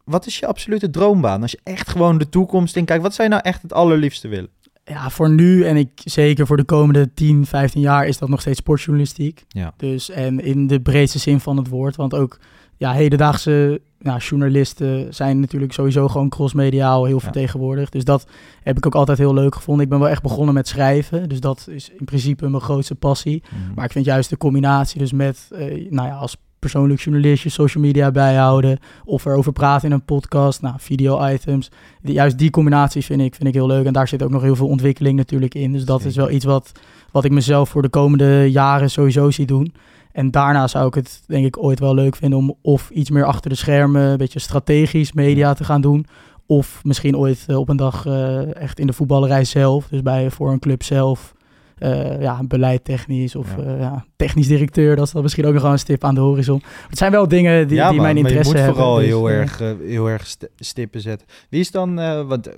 [0.04, 1.42] wat is je absolute droombaan?
[1.42, 4.28] Als je echt gewoon de toekomst in kijkt, wat zou je nou echt het allerliefste
[4.28, 4.48] willen?
[4.84, 8.40] Ja, voor nu en ik zeker voor de komende 10, 15 jaar is dat nog
[8.40, 9.44] steeds sportjournalistiek.
[9.48, 9.74] Ja.
[9.76, 11.96] Dus en in de breedste zin van het woord.
[11.96, 12.38] Want ook
[12.76, 17.92] ja, hedendaagse ja, journalisten zijn natuurlijk sowieso gewoon crossmediaal heel vertegenwoordigd.
[17.92, 18.26] Dus dat
[18.62, 19.84] heb ik ook altijd heel leuk gevonden.
[19.84, 21.28] Ik ben wel echt begonnen met schrijven.
[21.28, 23.42] Dus dat is in principe mijn grootste passie.
[23.74, 27.48] Maar ik vind juist de combinatie dus met, eh, nou ja, als persoonlijk journalist je
[27.48, 31.70] social media bijhouden of erover praten in een podcast, nou, video-items.
[32.02, 34.56] Juist die combinatie vind ik, vind ik heel leuk en daar zit ook nog heel
[34.56, 35.72] veel ontwikkeling natuurlijk in.
[35.72, 36.72] Dus dat is wel iets wat,
[37.10, 39.74] wat ik mezelf voor de komende jaren sowieso zie doen.
[40.14, 43.24] En daarna zou ik het denk ik ooit wel leuk vinden om of iets meer
[43.24, 46.06] achter de schermen, een beetje strategisch media te gaan doen.
[46.46, 50.30] Of misschien ooit eh, op een dag eh, echt in de voetballerij zelf, dus bij
[50.30, 51.34] voor een club zelf
[51.78, 54.04] eh, ja, beleid technisch of Ja.
[54.16, 54.96] technisch directeur.
[54.96, 56.62] Dat is dan misschien ook nog wel een stip aan de horizon.
[56.88, 58.76] Het zijn wel dingen die, ja, die mijn maar je interesse moet hebben.
[58.76, 61.26] vooral dus, heel, erg, heel erg st- stippen zetten.
[61.50, 61.94] Wie is dan,
[62.26, 62.48] want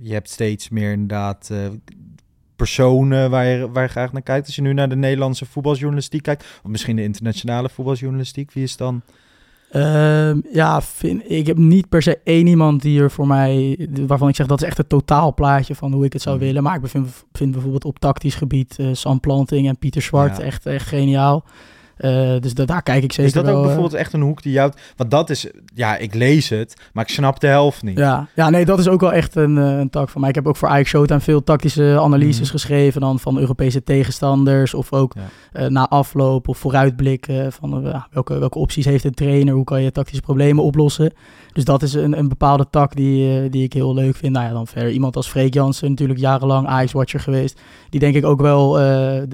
[0.00, 1.50] je hebt steeds meer inderdaad
[2.66, 4.46] personen waar je, waar je graag naar kijkt.
[4.46, 8.76] Als je nu naar de Nederlandse voetbaljournalistiek kijkt, of misschien de internationale voetbaljournalistiek, wie is
[8.76, 9.02] dan?
[9.70, 14.28] Ehm, ja, vind, ik heb niet per se één iemand die er voor mij, waarvan
[14.28, 16.44] ik zeg dat is echt het totaalplaatje van hoe ik het zou Mhm.
[16.44, 16.62] willen.
[16.62, 20.42] Maar ik vind, vind bijvoorbeeld op tactisch gebied eh, Sam Planting en Pieter Zwart Ja.
[20.42, 21.44] echt, echt geniaal.
[22.02, 24.20] Eh, dus da- daar kijk ik zeker Is dat wel, ook eh, bijvoorbeeld echt een
[24.20, 24.72] hoek die jou...
[24.96, 25.46] Want dat is...
[25.74, 27.98] Ja, ik lees het, maar ik snap de helft niet.
[27.98, 30.30] Ja, ja, nee, dat is ook wel echt een, eh, een tak van mij.
[30.30, 32.50] Ik heb ook voor Ajax Showtime veel tactische analyses Mhm.
[32.50, 35.14] geschreven dan van Europese tegenstanders of ook
[35.52, 35.68] Ja.
[35.68, 37.82] na afloop of vooruitblikken van
[38.12, 41.12] welke, welke opties heeft een trainer, hoe kan je tactische problemen oplossen.
[41.52, 44.32] Dus dat is een, een bepaalde tak die, eh, die ik heel leuk vind.
[44.32, 47.60] Nou ja, dan verder iemand als Freek Jansen, natuurlijk jarenlang Ajax-watcher geweest.
[47.90, 48.84] Die denk ik ook wel eh,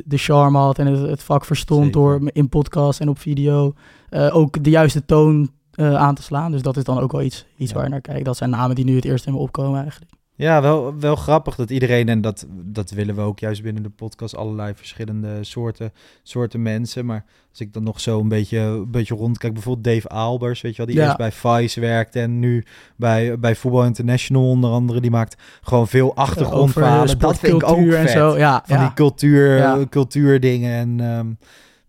[0.04, 2.00] de- charme had en het, het vak verstond Zeker.
[2.00, 3.72] door in podcast en op video
[4.08, 5.50] eh, ook de juiste toon
[5.80, 6.50] aan te slaan.
[6.52, 7.76] Dus dat is dan ook wel iets, iets Ja.
[7.76, 8.24] waar je naar kijkt.
[8.24, 10.10] Dat zijn namen die nu het eerst in me opkomen eigenlijk.
[10.38, 13.88] Ja, wel, wel grappig dat iedereen, en dat, dat willen we ook juist binnen de
[13.90, 17.06] podcast, allerlei verschillende soorten, soorten mensen.
[17.06, 20.70] Maar als ik dan nog zo een beetje, een beetje rondkijk, bijvoorbeeld Dave Albers, weet
[20.76, 21.04] je wel, die Ja.
[21.04, 22.64] eerst bij Vice werkte en nu
[22.96, 27.02] bij, bij Voetbal International onder andere, die maakt gewoon veel achtergrondverhalen.
[27.04, 27.94] Over Dat vind ik ook vet.
[27.94, 28.36] en zo.
[28.38, 28.82] Ja, Van ja.
[28.84, 29.84] die cultuur, Ja.
[29.90, 31.26] cultuurdingen en ehm,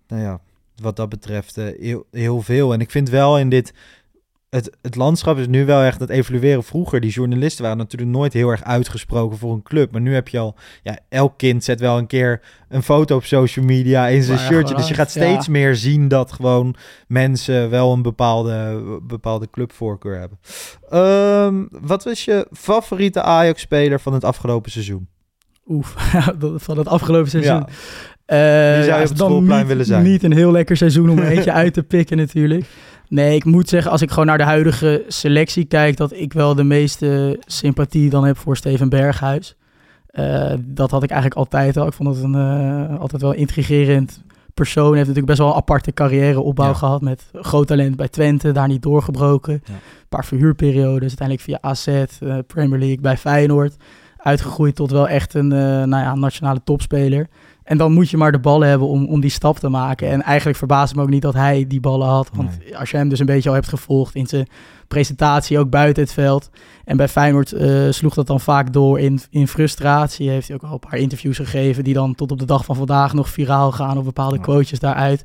[0.08, 0.39] nou ja,
[0.82, 2.74] wat dat betreft eh, heel, heel veel.
[2.74, 3.74] En ik vind wel in dit,
[4.50, 6.64] het, het landschap is nu wel echt het evolueren.
[6.64, 9.91] Vroeger, die journalisten waren natuurlijk nooit heel erg uitgesproken voor een club.
[9.91, 13.26] Maar nu heb je al, ja, elk kind zet wel een keer een foto op
[13.26, 14.76] social media in zijn Maar shirtje.
[14.76, 15.22] Dus je gaat ja.
[15.22, 16.76] steeds meer zien dat gewoon
[17.08, 20.39] mensen wel een bepaalde, bepaalde clubvoorkeur hebben.
[20.89, 25.08] Ehm, wat was je favoriete Ajax-speler van het afgelopen seizoen?
[25.68, 25.95] Oef,
[26.68, 27.66] van het afgelopen seizoen.
[27.66, 27.68] Ja.
[28.26, 30.04] Eh, zou je ja, op het schoolplein niet, willen zijn?
[30.04, 32.66] Niet een heel lekker seizoen om er eentje uit te pikken natuurlijk.
[33.10, 36.55] Nee, ik moet zeggen, als ik gewoon naar de huidige selectie kijk, dat ik wel
[36.55, 39.55] de meeste sympathie dan heb voor Steven Berghuis.
[40.07, 41.88] Eh, dat had ik eigenlijk altijd al.
[41.88, 44.88] Ik vond het een eh, altijd wel intrigerend persoon.
[44.88, 46.74] Hij heeft natuurlijk best wel een aparte carrièreopbouw Ja.
[46.74, 49.62] gehad met groot talent bij Twente, daar niet doorgebroken.
[49.66, 49.74] Ja.
[49.74, 49.80] Een
[50.10, 53.76] paar verhuurperiodes, uiteindelijk via AZ, eh, Premier League bij Feyenoord.
[54.18, 57.28] Uitgegroeid tot wel echt een nou ja, nationale topspeler.
[57.70, 60.09] En dan moet je maar de ballen hebben om, om die stap te maken.
[60.09, 62.30] En eigenlijk verbaast me ook niet dat hij die ballen had.
[62.34, 64.47] Want als je hem dus een beetje al hebt gevolgd in zijn
[64.88, 66.49] presentatie, ook buiten het veld.
[66.86, 70.30] En bij Feyenoord eh, sloeg dat dan vaak door in, in frustratie.
[70.30, 72.76] Heeft hij ook al een paar interviews gegeven die dan tot op de dag van
[72.76, 73.97] vandaag nog viraal gaan.
[73.97, 74.41] Of bepaalde Ja.
[74.41, 75.24] quotes daaruit.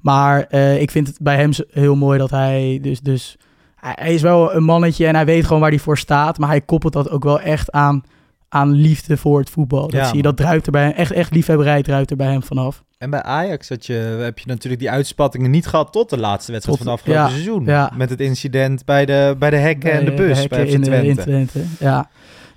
[0.00, 3.00] Maar eh, ik vind het bij hem heel mooi dat hij dus...
[3.00, 3.36] dus
[3.76, 6.38] hij is wel een mannetje en hij weet gewoon waar hij voor staat.
[6.38, 8.02] Maar hij koppelt dat ook wel echt aan,
[8.56, 9.82] aan liefde voor het voetbal.
[9.82, 10.92] Dat Ja, zie je, dat druipt er bij hem.
[10.92, 12.84] Echt, echt liefhebberij druipt er bij hem vanaf.
[12.98, 16.52] En bij Ajax had je, heb je natuurlijk die uitspattingen niet gehad tot de laatste
[16.52, 17.64] wedstrijd Tot- van het afgelopen ja, seizoen.
[17.64, 17.92] ja.
[17.96, 20.82] Met het incident bij de, bij de hekken en de bus eh, bij FC in,
[20.82, 21.06] Twente.
[21.08, 21.64] in Twente.
[21.78, 22.08] Ja,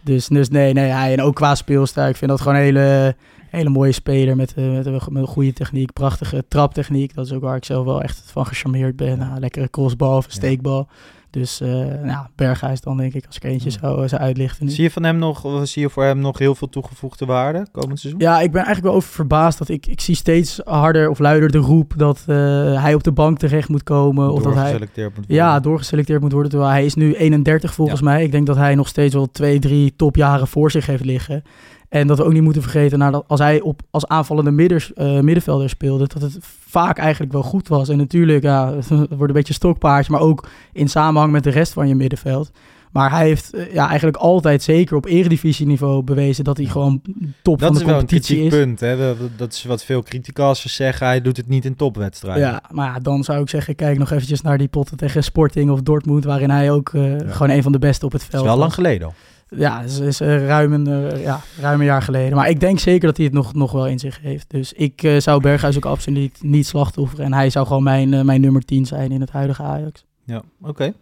[0.02, 2.10] dus, dus nee, nee, hij en ook qua speelstijl.
[2.10, 3.16] Ik vind dat gewoon een hele,
[3.50, 7.16] hele mooie speler met, eh, met, een, met een goede techniek, prachtige traptechniek.
[7.16, 9.18] Dat is ook waar ik zelf wel echt van gecharmeerd ben.
[9.18, 10.88] Nou, lekkere crossbal of steekbal.
[11.30, 11.70] Dus eh
[12.04, 14.72] nou, Berghuis dan denk ik, als ik eentje zou, zou uitlichten nu.
[14.72, 17.68] Zie je van hem nog, of zie je voor hem nog heel veel toegevoegde waarde
[17.72, 18.22] komend seizoen?
[18.22, 21.52] Ja, ik ben eigenlijk wel over verbaasd dat ik, ik zie steeds harder of luider
[21.52, 22.36] de roep dat eh,
[22.84, 24.32] hij op de bank terecht moet komen.
[24.32, 25.36] Of dat hij, Doorgeselecteerd moet worden.
[25.36, 26.52] Ja, doorgeselecteerd moet worden.
[26.52, 28.06] Terwijl hij is nu 31 volgens Ja.
[28.06, 28.24] mij.
[28.24, 31.44] Ik denk dat hij nog steeds wel twee, drie topjaren voor zich heeft liggen.
[31.90, 35.20] En dat we ook niet moeten vergeten, nadat, als hij op, als aanvallende midders, eh,
[35.20, 36.38] middenvelder speelde, dat het
[36.68, 37.90] vaak eigenlijk wel goed was.
[37.90, 41.74] En natuurlijk, ja, het wordt een beetje stokpaardje, maar ook in samenhang met de rest
[41.74, 42.52] van je middenveld.
[42.92, 47.02] Maar hij heeft eh, ja, eigenlijk altijd, zeker op eredivisieniveau, bewezen dat hij gewoon
[47.42, 48.50] top Dat van is de wel een competitie is.
[48.50, 48.80] kritiekpunt.
[48.80, 49.16] Hè?
[49.36, 51.08] Dat is wat veel criticasters zeggen.
[51.08, 52.44] Hij doet het niet in topwedstrijden.
[52.48, 55.70] Ja, maar ja, dan zou ik zeggen, kijk nog eventjes naar die potten tegen Sporting
[55.72, 58.44] of Dortmund, waarin hij ook eh, gewoon een van de beste op het Dat veld
[58.44, 58.66] is wel was.
[58.66, 59.14] lang geleden al.
[59.50, 62.36] Ja, is, is eh, ruim, een, eh, ja, ruim een jaar geleden.
[62.38, 64.50] Maar ik denk zeker dat hij het nog, nog wel in zich heeft.
[64.50, 67.26] Dus ik eh, zou Berghuis ook absoluut niet slachtofferen.
[67.26, 70.06] En hij zou gewoon mijn, mijn nummer 10 zijn in het huidige Ajax.
[70.26, 70.94] Ja, oké.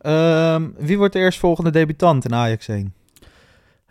[0.00, 2.92] Ehm, wie wordt de eerstvolgende debutant in Ajax 1?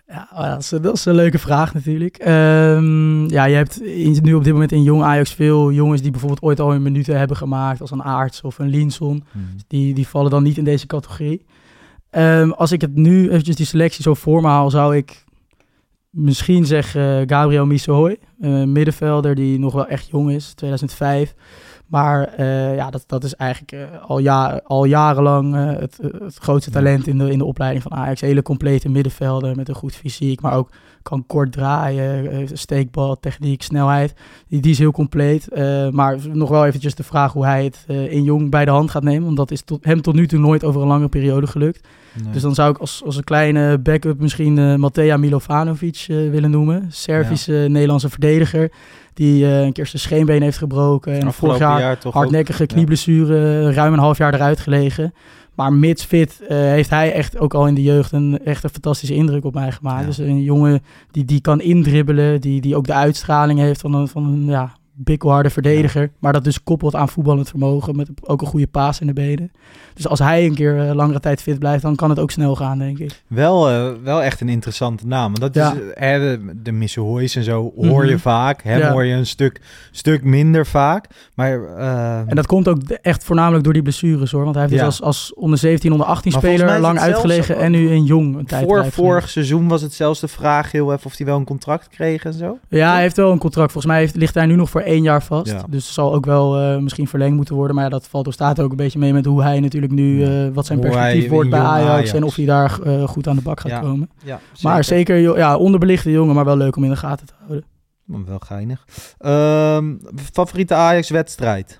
[0.07, 2.17] Ja, oh, dat is, dat is een leuke vraag natuurlijk.
[2.17, 6.11] Ehm, ja, je hebt in- nu op dit moment in jong Ajax veel jongens die
[6.11, 7.81] bijvoorbeeld ooit al hun minuten hebben gemaakt.
[7.81, 9.23] Als een Aarts of een Linson.
[9.67, 11.45] Die, die vallen dan niet in deze categorie.
[12.13, 15.23] Ehm, als ik het nu eventjes die selectie zo voor me haal, zou ik
[16.09, 18.17] misschien zeggen eh, Gabriel Misohoy.
[18.39, 21.33] Een middenvelder die nog wel echt jong is, 2005.
[21.93, 26.37] Maar eh, ja, dat, dat is eigenlijk eh, al, ja, al jarenlang eh, het, het
[26.37, 28.21] grootste talent in de, in de opleiding van Ajax.
[28.21, 30.69] Hele complete middenvelder met een goed fysiek, maar ook
[31.01, 34.13] kan kort draaien, steekbal, techniek, snelheid.
[34.47, 35.47] Die, die is heel compleet.
[35.91, 39.03] Maar nog wel eventjes de vraag hoe hij het in jong bij de hand gaat
[39.03, 39.23] nemen.
[39.23, 41.87] Want dat is tot, hem tot nu toe nooit over een lange periode gelukt.
[42.31, 46.85] Dus dan zou ik als, als een kleine backup misschien Matej Milovanovic willen noemen.
[46.89, 48.71] Servische Nederlandse verdediger.
[49.13, 51.19] Die eh, een keer zijn scheenbeen heeft gebroken.
[51.19, 55.13] En vorig jaar, jaar toch hardnekkige knieblessure, ruim een half jaar eruit gelegen.
[55.55, 58.69] Maar mits fit eh, heeft hij echt ook al in de jeugd een echt een
[58.69, 59.99] fantastische indruk op mij gemaakt.
[59.99, 60.05] Ja.
[60.05, 64.07] Dus een jongen die, die kan indribbelen, die, die ook de uitstraling heeft van een,
[64.07, 66.11] van een ja, bikkelharde verdediger.
[66.19, 67.95] Maar dat dus koppelt aan voetballend vermogen.
[67.95, 69.51] Met ook een goede paas in de benen.
[69.93, 72.55] Dus als hij een keer eh, langere tijd fit blijft, dan kan het ook snel
[72.55, 73.23] gaan, denk ik.
[73.27, 75.25] Wel, eh, wel echt een interessante naam.
[75.35, 75.73] Want dat Ja.
[75.73, 78.19] is, eh, hè, de, de Missehoys en zo hoor je Mhm.
[78.21, 78.63] vaak.
[78.63, 78.91] Hem Ja.
[78.91, 81.05] hoor je een stuk, stuk minder vaak.
[81.35, 81.75] Maar,
[82.27, 84.43] En dat komt ook echt voornamelijk door die blessures hoor.
[84.43, 86.95] Want hij heeft dus als, als onder 17, onder 18 Maar volgens mij speler is
[86.95, 87.63] lang het zelfs uitgelegen.
[87.65, 90.93] En nu in jong een tijd voor vorig seizoen was het zelfs de vraag heel
[90.93, 92.57] even of hij wel een contract kreeg en zo.
[92.69, 93.71] Ja, hij heeft wel een contract.
[93.71, 95.51] Volgens mij heeft, ligt hij nu nog voor één jaar vast.
[95.51, 95.63] Ja.
[95.69, 97.75] Dus zal ook wel eh, misschien verlengd moeten worden.
[97.75, 100.23] Maar ja, dat valt of staat ook een beetje mee met hoe hij natuurlijk nu,
[100.23, 102.13] eh, wat zijn Hoe perspectief wordt bij Ajax, Ajax.
[102.13, 103.79] En of hij daar eh, goed aan de bak gaat Ja.
[103.79, 104.09] komen.
[104.23, 107.63] Ja, Maar zeker ja, onderbelichte jongen, maar wel leuk om in de gaten te houden.
[108.25, 108.85] Wel geinig.
[109.17, 109.95] Ehm,
[110.33, 111.79] favoriete Ajax-wedstrijd?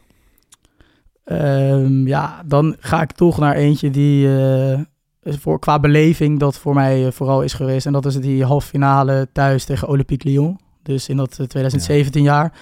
[1.24, 4.80] Ehm, ja, dan ga ik toch naar eentje die eh,
[5.24, 7.86] voor, qua beleving dat voor mij vooral is geweest.
[7.86, 10.60] En dat is die halve finale thuis tegen Olympique Lyon.
[10.84, 12.54] Dus in dat eh, 2017 jaar.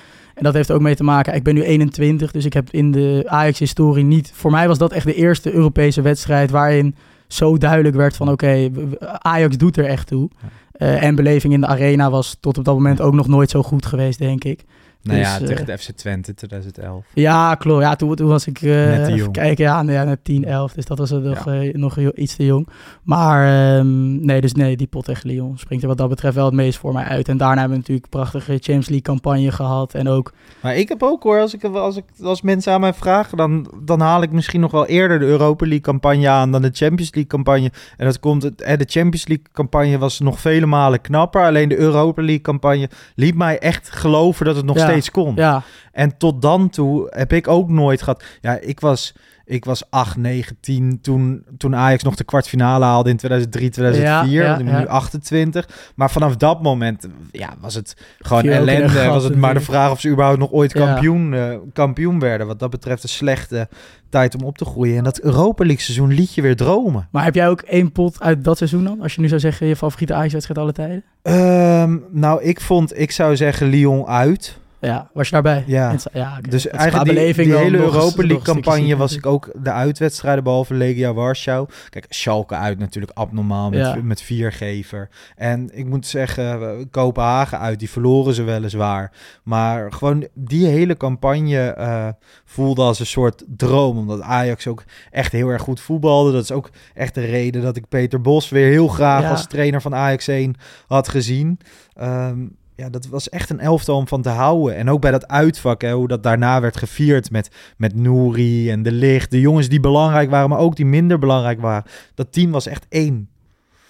[0.41, 1.35] En dat heeft ook mee te maken.
[1.35, 4.31] Ik ben nu 21, dus ik heb in de Ajax-historie niet.
[4.33, 6.95] Voor mij was dat echt de eerste Europese wedstrijd waarin
[7.27, 8.69] zo duidelijk werd van oké,
[9.17, 10.29] Ajax doet er echt toe.
[10.71, 13.63] Eh, en beleving in de arena was tot op dat moment ook nog nooit zo
[13.63, 14.63] goed geweest, denk ik.
[15.03, 17.05] Nou Dus, ja, eh, tegen de FC Twente 2011.
[17.13, 17.81] Ja, klopt.
[17.81, 18.61] Ja, toen, toen was ik...
[18.61, 19.31] eh, Net te even jong.
[19.33, 20.73] kijken, ja, nee, ja, net 10, 11.
[20.73, 22.67] Dus dat was er nog, eh, nog iets te jong.
[23.03, 23.47] Maar
[23.77, 26.53] ehm, nee, dus nee, die pot tegen Lyon springt er wat dat betreft wel het
[26.53, 27.27] meest voor mij uit.
[27.27, 29.93] En daarna hebben we natuurlijk een prachtige Champions League campagne gehad.
[29.93, 30.33] En ook...
[30.61, 33.71] Maar ik heb ook hoor, als, ik, als, ik, als mensen aan mij vragen, dan,
[33.83, 37.13] dan haal ik misschien nog wel eerder de Europa League campagne aan dan de Champions
[37.13, 37.71] League campagne.
[37.97, 41.45] En dat komt, het, eh, de Champions League campagne was nog vele malen knapper.
[41.45, 45.35] Alleen de Europa League campagne liet mij echt geloven dat het nog Ja, steeds kon.
[45.35, 48.23] Ja, En tot dan toe heb ik ook nooit gehad.
[48.41, 49.13] Ja, ik was,
[49.45, 54.43] ik was 8, 9, 10 toen, toen Ajax nog de kwartfinale haalde in 2003, 2004.
[54.43, 55.91] Ja, nu 28.
[55.95, 59.05] Maar vanaf dat moment ja, was het gewoon ellende.
[59.07, 62.47] Was het maar de vraag of ze überhaupt nog ooit kampioen, eh, kampioen werden.
[62.47, 63.67] Wat dat betreft een slechte
[64.09, 64.97] tijd om op te groeien.
[64.97, 67.07] En dat Europa League seizoen liet je weer dromen.
[67.11, 69.01] maar heb jij ook één pot uit dat seizoen dan?
[69.01, 71.03] Als je nu zou zeggen, je favoriete Ajax-wedstrijd alle tijden?
[71.21, 74.59] Ehm, nou, ik vond, ik zou zeggen Lyon uit.
[74.81, 75.63] Ja, was je daarbij?
[75.67, 75.95] Ja.
[76.13, 76.39] Ja.
[76.49, 80.43] Dus eigenlijk die, hele Europa een League stukje campagne ziek was ik ook de uitwedstrijden
[80.43, 81.67] behalve Legia Warschau.
[81.89, 83.97] Kijk, Schalke uit natuurlijk abnormaal met, Ja.
[84.03, 85.09] met viergever.
[85.35, 89.11] En ik moet zeggen, eh, Kopenhagen uit, die verloren ze weliswaar.
[89.43, 92.07] Maar gewoon die hele campagne eh,
[92.45, 93.97] voelde als een soort droom.
[93.97, 96.31] Omdat Ajax ook echt heel erg goed voetbalde.
[96.31, 99.29] Dat is ook echt de reden dat ik Peter Bos weer heel graag Ja.
[99.29, 100.55] als trainer van Ajax 1
[100.87, 101.59] had gezien.
[101.93, 102.39] Ehm,
[102.81, 104.75] ja, dat was echt een elftal om van te houden.
[104.75, 108.83] En ook bij dat uitvak, hè, hoe dat daarna werd gevierd met, met Nouri en
[108.83, 109.31] De Licht.
[109.31, 111.91] De jongens die belangrijk waren, maar ook die minder belangrijk waren.
[112.15, 113.29] Dat team was echt één.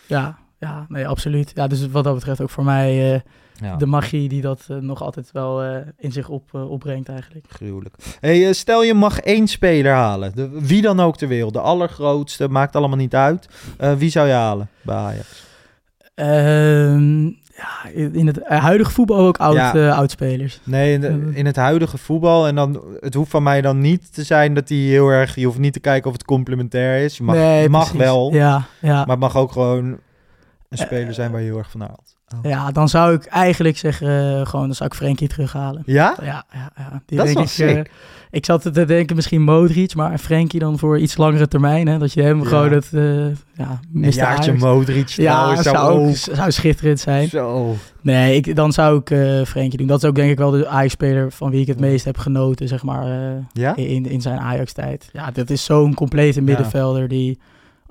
[0.07, 1.51] Ja, ja, nee, absoluut.
[1.53, 3.19] Ja, dus wat dat betreft ook voor mij eh,
[3.53, 7.45] Ja, de magie die dat eh, nog altijd wel eh, in zich op, opbrengt eigenlijk.
[7.49, 7.95] gruwelijk.
[8.19, 10.31] Hey, stel je mag één speler halen.
[10.35, 11.53] De, wie dan ook ter wereld.
[11.53, 13.49] De allergrootste, maakt allemaal niet uit.
[13.97, 15.49] Wie zou je halen bij Ajax?
[16.15, 19.73] Ehm, ja, in het huidige voetbal ook oud, Ja.
[19.73, 20.59] eh, oudspelers.
[20.63, 22.47] Nee, in, de- in het huidige voetbal.
[22.47, 25.35] En dan, het hoeft van mij dan niet te zijn dat hij heel erg...
[25.35, 27.17] Je hoeft niet te kijken of het complementair is.
[27.17, 28.33] Je mag, Nee, mag wel.
[28.33, 28.93] Ja, ja.
[28.97, 29.85] Maar het mag ook gewoon
[30.69, 31.79] een speler zijn waar je heel erg van
[32.31, 32.47] houdt.
[32.47, 35.83] ja, dan zou ik eigenlijk zeggen, eh, gewoon, dan zou ik Frenkie terughalen.
[35.85, 36.15] Ja?
[36.21, 37.01] Ja, ja, ja.
[37.05, 37.91] Die Dat is wel ik, eh, sick.
[38.31, 41.87] ik zat te denken misschien Modric, maar Frenkie dan voor iets langere termijn.
[41.87, 42.45] Hè, dat je hem Ja.
[42.47, 43.25] gewoon het, eh
[43.57, 44.53] ja, Een jaartje.
[44.53, 47.27] Modric Ja, trouwens zou, zou ook, zou schitterend zijn.
[47.29, 47.75] Zo.
[48.01, 49.87] Nee, ik, dan zou ik eh Frenkie doen.
[49.87, 52.67] Dat is ook denk ik wel de Ajax-speler van wie ik het meest heb genoten,
[52.67, 53.75] zeg maar, Ja?
[53.75, 55.09] in, in zijn Ajax-tijd.
[55.13, 57.39] Ja, dat is zo'n complete middenvelder die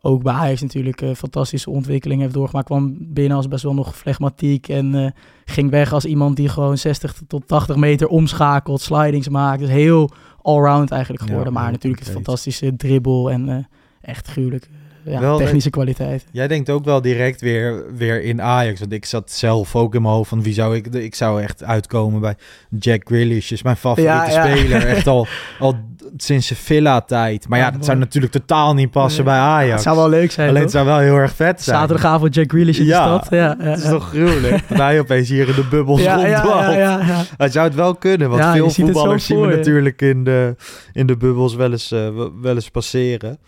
[0.03, 2.66] ook bij Ajax natuurlijk een fantastische ontwikkeling heeft doorgemaakt.
[2.66, 5.11] Kwam binnen als best wel nog flegmatiek en eh,
[5.44, 9.61] ging weg als iemand die gewoon 60 tot 80 meter omschakelt, slidings maakt.
[9.61, 10.11] Dus heel
[10.42, 11.53] allround eigenlijk Ja, geworden.
[11.53, 12.24] maar natuurlijk compleet.
[12.24, 13.57] fantastische dribbel en eh,
[14.01, 14.68] echt gruwelijk.
[15.05, 16.24] Eh, Ja, Wel, technische kwaliteit.
[16.32, 18.80] Jij denkt ook wel direct weer, weer in Ajax.
[18.80, 20.86] Want ik zat zelf ook in mijn hoofd van wie zou ik...
[20.86, 22.34] Ik zou echt uitkomen bij
[22.78, 23.51] Jack Grealish.
[23.51, 24.57] Is mijn favoriete Ja, ja.
[24.57, 24.86] speler.
[24.86, 25.26] Echt al,
[25.59, 25.74] al
[26.16, 27.48] sinds zijn Villa-tijd.
[27.48, 29.72] Maar ja, dat zou natuurlijk totaal niet passen bij Ajax.
[29.72, 30.80] Het zou wel leuk zijn, Alleen het toch?
[30.82, 31.76] zou wel heel erg vet zijn.
[31.78, 33.26] Zaterdagavond Jack Grealish in de stad.
[33.30, 36.64] Ja, Het is toch gruwelijk dat hij opeens hier in de bubbels ja, ja, rondwalt.
[36.64, 37.22] ja, ja, ja.
[37.36, 40.57] Hij zou het wel kunnen, want veel het voetballers zien we natuurlijk in de,
[40.92, 42.09] in de bubbels wel eens, eh,
[42.40, 43.38] wel eens passeren.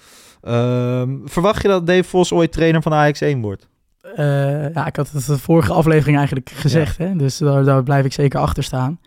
[0.43, 3.68] Ehm, verwacht je dat Dave Vos ooit trainer van Ajax 1 wordt?
[4.14, 7.16] Eh, ja, ik had het de vorige aflevering eigenlijk gezegd, hè?
[7.16, 8.99] dus daar, daar blijf ik zeker achter staan.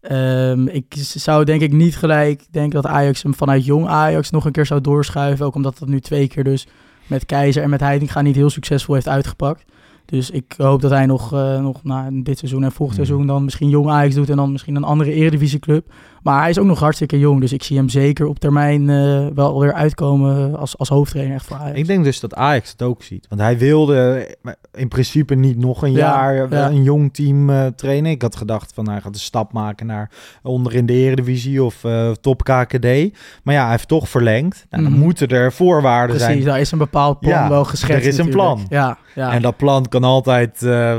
[0.00, 4.44] Ehm, ik zou denk ik niet gelijk denken dat Ajax hem vanuit jong Ajax nog
[4.44, 5.46] een keer zou doorschuiven.
[5.46, 6.66] Ook omdat dat nu twee keer dus
[7.06, 9.64] met Keizer en met Heitinga niet heel succesvol heeft uitgepakt.
[10.04, 13.06] Dus ik hoop dat hij nog, eh, nog na dit seizoen en volgend Hmm.
[13.06, 15.92] seizoen dan misschien jong Ajax doet en dan misschien een andere eredivisieclub.
[16.22, 19.26] Maar hij is ook nog hartstikke jong, dus ik zie hem zeker op termijn eh,
[19.34, 21.78] wel weer uitkomen als, als hoofdtrainer echt voor Ajax.
[21.78, 23.26] Ik denk dus dat Ajax het ook ziet.
[23.28, 24.28] Want hij wilde
[24.74, 26.68] in principe niet nog een Ja, jaar eh, ja.
[26.68, 28.10] een jong team eh, trainen.
[28.10, 30.10] Ik had gedacht van hij gaat een stap maken naar
[30.42, 32.84] onder in de Eredivisie of eh, top KKD.
[33.42, 34.66] Maar ja, hij heeft toch verlengd.
[34.70, 35.00] Nou, dan Mhm.
[35.02, 36.44] moeten er voorwaarden Precies, zijn.
[36.46, 37.94] daar is een bepaald plan Ja, wel geschetst.
[38.02, 38.54] er is een natuurlijk.
[38.54, 38.66] plan.
[38.68, 39.32] Ja, ja.
[39.32, 40.98] En dat plan kan altijd eh,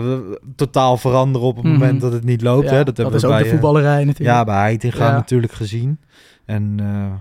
[0.55, 1.73] totaal veranderen op het Mhm.
[1.73, 2.69] moment dat het niet loopt.
[2.69, 2.83] Hè?
[2.83, 4.37] dat, hebben is we ook bij, de eh, voetballerij natuurlijk.
[4.37, 5.17] Ja, bij Heitinga Ja.
[5.17, 5.99] natuurlijk gezien.
[6.45, 7.13] En eh,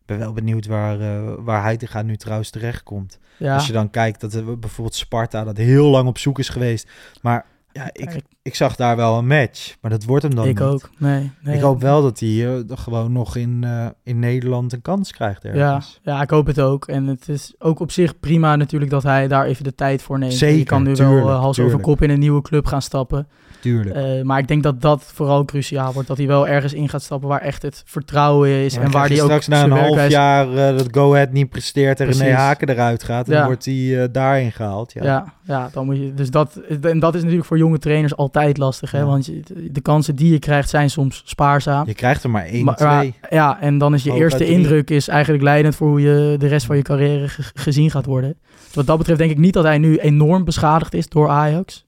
[0.00, 3.18] ik ben wel benieuwd waar, eh waar Heitinga nu trouwens terechtkomt.
[3.36, 3.54] Ja.
[3.54, 6.90] Als je dan kijkt dat er bijvoorbeeld Sparta dat heel lang op zoek is geweest.
[7.22, 9.74] Maar ja, ik, Ik- ik zag daar wel een match.
[9.80, 10.68] Maar dat wordt hem dan ik niet.
[10.68, 10.90] ook.
[10.98, 11.56] Nee, nee.
[11.56, 15.42] Ik hoop wel dat hij eh, gewoon nog in, eh, in Nederland een kans krijgt
[15.42, 16.00] Ja, ergens.
[16.02, 16.86] ja, ik hoop het ook.
[16.86, 20.18] En het is ook op zich prima natuurlijk dat hij daar even de tijd voor
[20.18, 20.34] neemt.
[20.34, 21.76] Zeker, je kan nu tuurlijk, wel eh, hals tuurlijk.
[21.76, 23.28] over kop in een nieuwe club gaan stappen.
[23.60, 24.24] Tuurlijk.
[24.24, 26.08] Maar ik denk dat dat vooral cruciaal wordt.
[26.08, 28.76] Dat hij wel ergens in gaat stappen waar echt het vertrouwen is.
[28.76, 32.06] En waar hij ook straks na een half jaar dat Go Ahead niet presteert en
[32.06, 32.36] René Precies.
[32.36, 33.26] Haken eruit gaat.
[33.26, 33.36] Ja.
[33.36, 34.92] dan wordt hij daarin gehaald.
[34.92, 35.04] Ja.
[35.04, 35.34] Ja.
[35.48, 36.14] Ja, dan moet je.
[36.14, 38.90] Dus dat, en dat is natuurlijk voor jonge trainers altijd lastig.
[38.90, 38.98] Hè?
[38.98, 39.04] Ja.
[39.04, 41.86] Want je, de kansen die je krijgt zijn soms spaarzaam.
[41.86, 42.88] Je krijgt er maar één, Maar- twee.
[42.90, 46.46] ja, ja, en dan is je eerste indruk is eigenlijk leidend voor hoe je de
[46.46, 48.36] rest van je carrière ge- gezien gaat worden.
[48.66, 51.86] Dus wat dat betreft denk ik niet dat hij nu enorm beschadigd is door Ajax.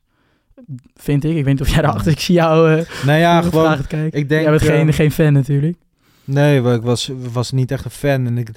[0.94, 1.30] Vind ik.
[1.36, 2.12] Ik weet niet of jij daarachter...
[2.12, 3.72] Ik zie jou eh Nou ja, gewoon...
[4.10, 5.76] Ik denk, jij bent geen, eh, geen fan natuurlijk.
[6.24, 8.26] Nee, maar ik was, was niet echt een fan.
[8.26, 8.48] En ik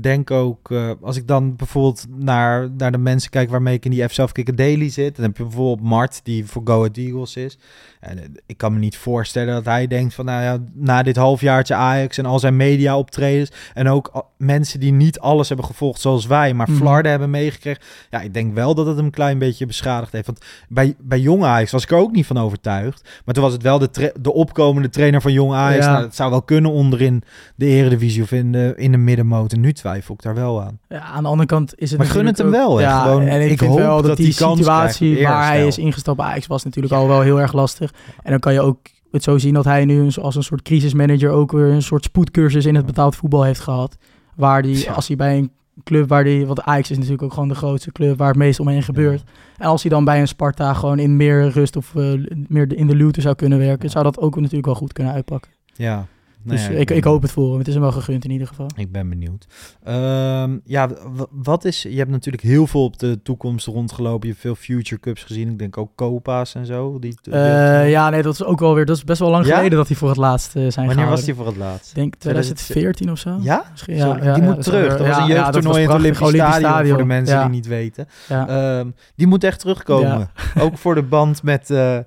[0.00, 3.90] denk ook, eh, als ik dan bijvoorbeeld naar, naar de mensen kijk waarmee ik in
[3.90, 5.16] die Kicker Daily zit.
[5.16, 7.58] Dan heb je bijvoorbeeld Mart, die voor Go Ahead Eagles is.
[8.00, 11.16] En eh, ik kan me niet voorstellen dat hij denkt van, nou ja, na dit
[11.16, 13.50] halfjaartje Ajax en al zijn media optredens.
[13.74, 16.76] En ook mensen die niet alles hebben gevolgd zoals wij, maar Mhm.
[16.76, 17.82] Flarden hebben meegekregen.
[18.10, 20.26] Ja, ik denk wel dat het hem een klein beetje beschadigd heeft.
[20.26, 23.08] Want bij, bij Jong Ajax was ik er ook niet van overtuigd.
[23.24, 25.84] Maar toen was het wel de, de opkomende trainer van Jong Ajax.
[25.84, 25.90] Ja.
[25.90, 27.22] Nou, dat zou wel kunnen onderin
[27.54, 29.52] de Eredivisie of in de, in de middenmoot.
[29.52, 30.78] En nu twijfel ik daar wel aan.
[30.88, 32.82] Ja, aan de andere kant is het Maar gun het hem ook- wel, hè.
[32.82, 35.78] Ja, Gewoon, en ik, ik vind hoop wel dat, dat die situatie waar hij is
[35.78, 37.92] ingestapt bij Ajax was natuurlijk al wel heel erg lastig.
[38.22, 38.78] En dan kan je ook
[39.10, 42.64] het zo zien dat hij nu als een soort crisismanager ook weer een soort spoedcursus
[42.66, 43.96] in het betaald voetbal heeft gehad.
[44.36, 45.50] Waar die, als hij bij een
[45.84, 48.60] club waar die, want Ajax is natuurlijk ook gewoon de grootste club waar het meest
[48.60, 49.22] omheen gebeurt.
[49.58, 52.12] En als hij dan bij een Sparta gewoon in meer rust of eh,
[52.48, 55.50] meer in de luwte zou kunnen werken, zou dat ook natuurlijk wel goed kunnen uitpakken.
[55.74, 56.06] Ja.
[56.46, 57.58] Nou dus ja, ik, ik hoop het voor hem.
[57.58, 58.66] Het is hem wel gegund in ieder geval.
[58.76, 59.46] Ik ben benieuwd.
[59.84, 60.88] Ehm, ja,
[61.30, 61.82] wat is...
[61.82, 64.20] Je hebt natuurlijk heel veel op de toekomst rondgelopen.
[64.28, 65.50] Je hebt veel Future Cups gezien.
[65.50, 66.98] Ik denk ook Copa's en zo.
[66.98, 68.84] Die, Eh, ja, nee, dat is ook wel weer.
[68.86, 69.56] Dat is best wel lang Ja?
[69.56, 71.16] geleden dat hij voor het laatst eh, zijn Wanneer gehouden.
[71.16, 71.88] was die voor het laatst?
[71.88, 73.38] Ik denk 2014 of zo.
[73.40, 73.64] Ja?
[73.70, 74.96] Misschien, Zo, die moet terug.
[74.96, 76.54] Dat was een jeugdtoernooi in het Olympisch.
[76.56, 78.06] Stadion, voor de mensen die niet weten.
[78.28, 80.30] Ehm, die moet echt terugkomen.
[80.60, 81.98] Ook voor de band met, eh,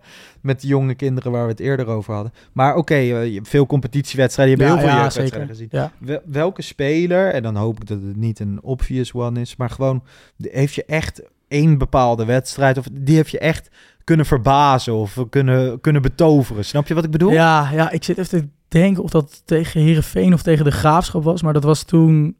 [0.41, 2.33] met de jonge kinderen waar we het eerder over hadden.
[2.53, 4.57] Maar oké, eh, veel competitiewedstrijden.
[4.57, 5.69] Je hebt Ja, heel veel jeugdwedstrijden gezien.
[5.99, 9.69] Wel- welke speler, en dan hoop ik dat het niet een obvious one is, maar
[9.69, 10.03] gewoon,
[10.37, 13.69] heeft je echt één bepaalde wedstrijd, of die heeft je echt
[14.03, 16.65] kunnen verbazen of kunnen, kunnen betoveren?
[16.65, 17.31] Snap je wat ik bedoel?
[17.31, 21.23] Ja, ja, ik zit even te denken of dat tegen Herenveen of tegen de Graafschap
[21.23, 21.41] was.
[21.41, 22.35] Maar dat was toen,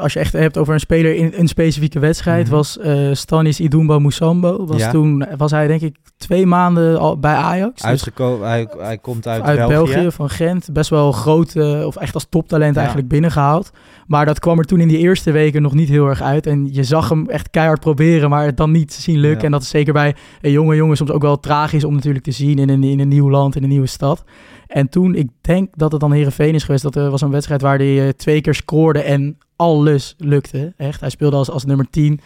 [0.00, 2.54] als je echt hebt over een speler in een specifieke wedstrijd, Mhm.
[2.54, 4.66] was eh, Stanis Idumba Musambo.
[4.66, 4.90] Was Ja.
[4.90, 7.74] toen was hij denk ik twee maanden al bij Ajax.
[7.74, 9.92] Dus Uitgekomen, hij, hij komt uit, uit België.
[9.94, 10.10] België.
[10.10, 10.72] van Gent.
[10.72, 12.78] Best wel groot, eh, of echt als toptalent Ja.
[12.78, 13.70] eigenlijk binnengehaald.
[14.06, 16.46] Maar dat kwam er toen in die eerste weken nog niet heel erg uit.
[16.46, 19.38] En je zag hem echt keihard proberen, maar het dan niet zien lukken.
[19.38, 19.44] Ja.
[19.44, 22.30] En dat is zeker bij een jonge jongen soms ook wel tragisch om natuurlijk te
[22.30, 24.24] zien in een, in een nieuw land, in een nieuwe stad.
[24.66, 27.62] En toen, ik denk dat het dan Herenveen is geweest, dat er was een wedstrijd
[27.62, 30.72] waar hij eh, twee keer scoorde en alles lukte.
[30.76, 31.00] Echt.
[31.00, 32.20] Hij speelde als, als nummer 10.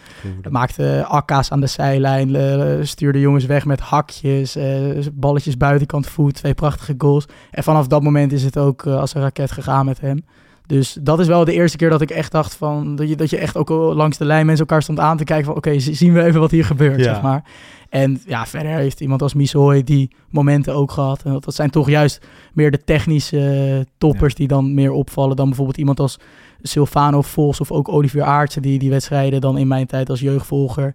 [0.49, 2.35] Maakte akka's aan de zijlijn.
[2.35, 4.55] eh, stuurde jongens weg met hakjes.
[4.55, 4.79] eh,
[5.13, 6.33] balletjes buitenkant voet.
[6.33, 7.25] Twee prachtige goals.
[7.51, 10.23] En vanaf dat moment is het ook eh, als een raket gegaan met hem.
[10.71, 12.95] Dus dat is wel de eerste keer dat ik echt dacht van...
[12.95, 15.23] Dat je, dat je echt ook al langs de lijn mensen elkaar stond aan te
[15.23, 15.55] kijken van...
[15.55, 17.03] Oké, zien we even wat hier gebeurt, Ja.
[17.03, 17.43] zeg maar.
[17.89, 21.21] En ja, verder heeft iemand als Misoy die momenten ook gehad.
[21.23, 25.35] En dat, dat zijn toch juist meer de technische toppers die dan meer opvallen...
[25.35, 26.17] dan bijvoorbeeld iemand als
[26.61, 28.61] Silvano Vos of ook Olivier Aartsen...
[28.61, 30.93] die die wedstrijden dan in mijn tijd als jeugdvolger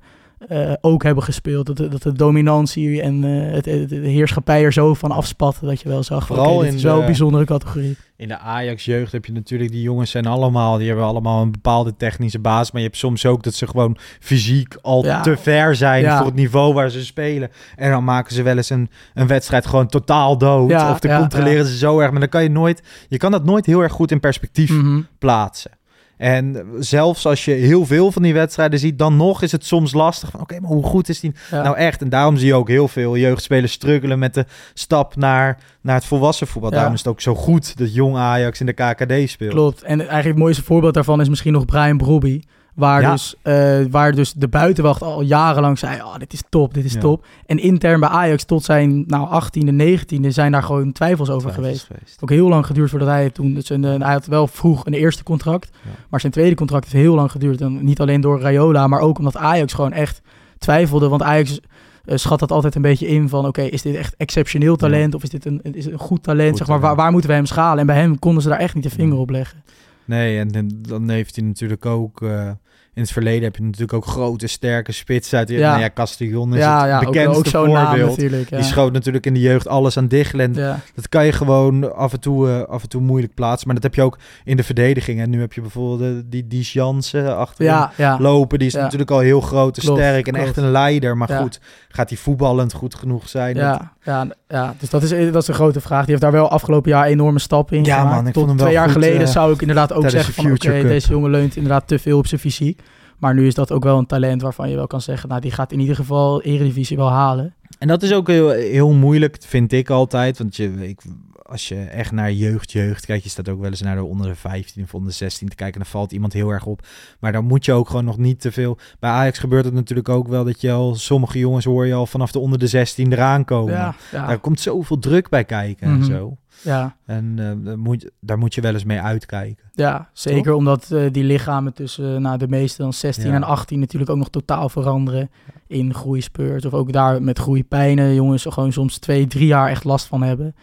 [0.49, 1.67] eh, ook hebben gespeeld.
[1.67, 5.67] Dat, de- dat de dominantie en eh, het, het- de heerschappij er zo van afspatte...
[5.67, 7.97] dat je wel zag Vooral in is wel de- een bijzondere categorie.
[8.17, 11.97] In de Ajax-jeugd heb je natuurlijk, die jongens zijn allemaal, die hebben allemaal een bepaalde
[11.97, 12.71] technische basis.
[12.73, 15.21] Maar je hebt soms ook dat ze gewoon fysiek al Ja.
[15.21, 16.17] te ver zijn Ja.
[16.17, 17.51] voor het niveau waar ze spelen.
[17.77, 20.71] En dan maken ze wel eens een, een wedstrijd gewoon totaal dood.
[20.71, 22.11] Ja, of dan ja, controleren ze zo erg.
[22.11, 25.01] Maar dan kan je nooit, je kan dat nooit heel erg goed in perspectief Mhm.
[25.19, 25.71] plaatsen.
[26.17, 29.93] En zelfs als je heel veel van die wedstrijden ziet, dan nog is het soms
[29.93, 30.31] lastig.
[30.31, 31.63] Van oké, maar hoe goed is die Ja.
[31.63, 32.03] nou echt?
[32.03, 34.45] En daarom zie je ook heel veel jeugdspelers struggelen met de
[34.75, 36.71] stap naar, naar het volwassen voetbal.
[36.71, 36.77] Ja.
[36.77, 39.51] Daarom is het ook zo goed dat jong Ajax in de KKD speelt.
[39.53, 39.83] Klopt.
[39.83, 42.41] En eigenlijk het mooiste voorbeeld daarvan is misschien nog Brian Brobby.
[42.77, 43.11] Waar, Ja.
[43.13, 46.93] dus, eh, waar dus de buitenwacht al jarenlang zei, oh, dit is top, dit is
[46.93, 47.01] Ja.
[47.01, 47.27] top.
[47.47, 51.83] En intern bij Ajax tot zijn nou, 18e, 19e zijn daar gewoon twijfels over Twijfels
[51.85, 52.19] geweest.
[52.23, 53.55] Ook heel lang geduurd voordat hij toen...
[53.55, 55.71] Dus een, hij had wel vroeg een eerste contract.
[55.85, 55.91] Ja.
[56.09, 57.61] Maar zijn tweede contract heeft heel lang geduurd.
[57.61, 60.21] En niet alleen door Rayola, maar ook omdat Ajax gewoon echt
[60.59, 61.09] twijfelde.
[61.09, 61.61] Want Ajax
[62.05, 63.47] eh, schat dat altijd een beetje in van...
[63.47, 65.15] Oké, is dit echt exceptioneel talent?
[65.15, 66.49] Of is dit een, is het een goed talent?
[66.49, 67.79] Goed zeg maar, waar, moeten we hem schalen?
[67.79, 69.63] En bij hem konden ze daar echt niet de vinger op leggen.
[70.05, 72.23] Nee, en, en dan heeft hij natuurlijk ook...
[72.23, 72.51] eh,
[72.97, 75.49] in het verleden heb je natuurlijk ook grote, sterke spitsen uit...
[75.49, 75.69] Ja, Ja.
[75.71, 78.09] nou ja, Castillon is ja, het ja, ook, bekendste ook zo'n naam voorbeeld.
[78.17, 78.51] natuurlijk.
[78.51, 78.57] Ja.
[78.57, 80.35] Die schoot natuurlijk in de jeugd alles aan dicht.
[80.35, 80.81] En ja.
[80.95, 83.67] dat kan je gewoon af en, toe, eh, af en toe moeilijk plaatsen.
[83.67, 85.21] Maar dat heb je ook in de verdediging.
[85.21, 88.19] En nu heb je bijvoorbeeld eh, die, die Jansen achter Ja, ja.
[88.21, 88.59] lopen.
[88.59, 88.81] Die is Ja.
[88.83, 90.49] natuurlijk al heel groot en sterk en klopt.
[90.49, 91.17] echt een leider.
[91.17, 91.41] Maar Ja.
[91.41, 93.55] goed, gaat hij voetballend goed genoeg zijn?
[93.55, 96.01] Dat- Ja, ja, dus dat is, dat is een grote vraag.
[96.01, 98.15] Die heeft daar wel afgelopen jaar enorme stappen in Ja, gemaakt.
[98.17, 100.11] man, ik Tot vond hem wel twee jaar goed, geleden eh, zou ik inderdaad ook
[100.11, 100.53] zeggen van...
[100.53, 102.83] oké, deze jongen leunt inderdaad te veel op zijn fysiek.
[103.19, 105.29] Maar nu is dat ook wel een talent waarvan je wel kan zeggen...
[105.29, 107.55] nou, die gaat in ieder geval Eredivisie wel halen.
[107.79, 110.39] En dat is ook heel, heel moeilijk, vind ik altijd.
[110.39, 111.01] Want je, ik,
[111.49, 114.27] als je echt naar jeugd, jeugd kijkt, je staat ook wel eens naar de onder
[114.27, 115.75] de 15 of onder de 16 te kijken.
[115.75, 116.87] En dan valt iemand heel erg op.
[117.21, 118.79] Maar dan moet je ook gewoon nog niet te veel.
[118.99, 122.07] Bij Ajax gebeurt het natuurlijk ook wel dat je al, sommige jongens hoor je al
[122.07, 123.73] vanaf de onder de 16 eraan komen.
[123.75, 126.05] Ja, ja, Daar komt zoveel druk bij kijken en Mhm.
[126.05, 126.37] zo.
[126.63, 129.65] ja, En eh, daar, moet, daar moet je wel eens mee uitkijken.
[129.75, 133.35] ja, zeker omdat eh, die lichamen tussen nou, de meeste dan 16 Ja.
[133.35, 135.31] en 18 natuurlijk ook nog totaal veranderen
[135.67, 136.65] in groeispeurs.
[136.65, 140.55] Of ook daar met groeipijnen jongens gewoon soms twee, drie jaar echt last van hebben.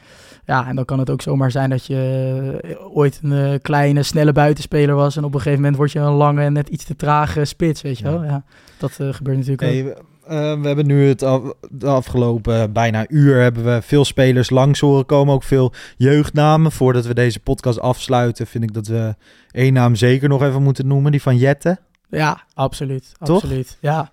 [0.46, 4.04] Ja, en dan kan het ook zomaar zijn dat je eh, ooit een eh, kleine,
[4.04, 5.18] snelle buitenspeler was.
[5.18, 7.98] En op een gegeven moment word je een lange, net iets te trage spits, weet
[7.98, 8.24] je wel.
[8.24, 8.44] Ja,
[8.78, 9.70] dat eh, gebeurt natuurlijk ook.
[9.70, 9.96] Hey, we,
[10.28, 14.80] eh, we hebben nu het af- de afgelopen bijna uur hebben we veel spelers langs
[14.80, 15.34] horen komen.
[15.34, 16.72] Ook veel jeugdnamen.
[16.72, 19.16] Voordat we deze podcast afsluiten, vind ik dat we
[19.52, 21.12] één naam zeker nog even moeten noemen.
[21.12, 21.78] Die van Jette.
[22.10, 23.12] Ja, absoluut.
[23.24, 23.44] Toch?
[23.44, 24.12] Absoluut, ja.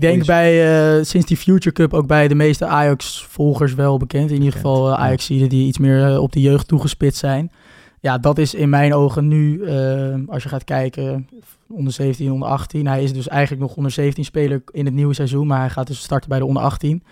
[0.00, 3.98] Ik denk Goeie- bij, eh, sinds die Future Cup ook bij de meeste Ajax-volgers wel
[3.98, 4.30] bekend.
[4.30, 4.98] In ieder geval uh, ja.
[4.98, 7.52] ajax die iets meer eh, op de jeugd toegespitst zijn.
[8.00, 11.28] Ja, dat is in mijn ogen nu, eh, als je gaat kijken,
[11.68, 12.86] onder 17, onder 18.
[12.86, 15.86] Hij is dus eigenlijk nog onder 17 speler in het nieuwe seizoen, maar hij gaat
[15.86, 17.02] dus starten bij de onder 18.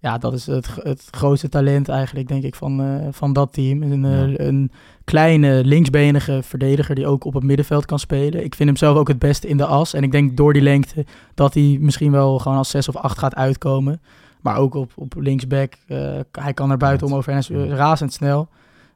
[0.00, 3.82] Ja, dat is het, het grootste talent eigenlijk, denk ik, van, eh, van dat team.
[3.82, 4.38] Een, eh, Ja.
[4.38, 4.70] een
[5.04, 8.44] kleine linksbenige verdediger die ook op het middenveld kan spelen.
[8.44, 9.94] Ik vind hem zelf ook het beste in de as.
[9.94, 13.18] En ik denk door die lengte dat hij misschien wel gewoon als 6 of 8
[13.18, 14.00] gaat uitkomen.
[14.40, 15.72] Maar ook op, op linksback.
[15.86, 18.48] eh, hij kan er buitenom over en is razendsnel.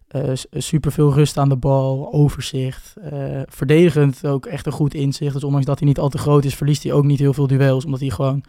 [0.08, 2.94] Eh super veel rust aan de bal, overzicht.
[3.48, 5.32] verdedigend ook echt een goed inzicht.
[5.34, 7.46] Dus ondanks dat hij niet al te groot is, verliest hij ook niet heel veel
[7.46, 7.84] duels.
[7.84, 8.42] Omdat hij gewoon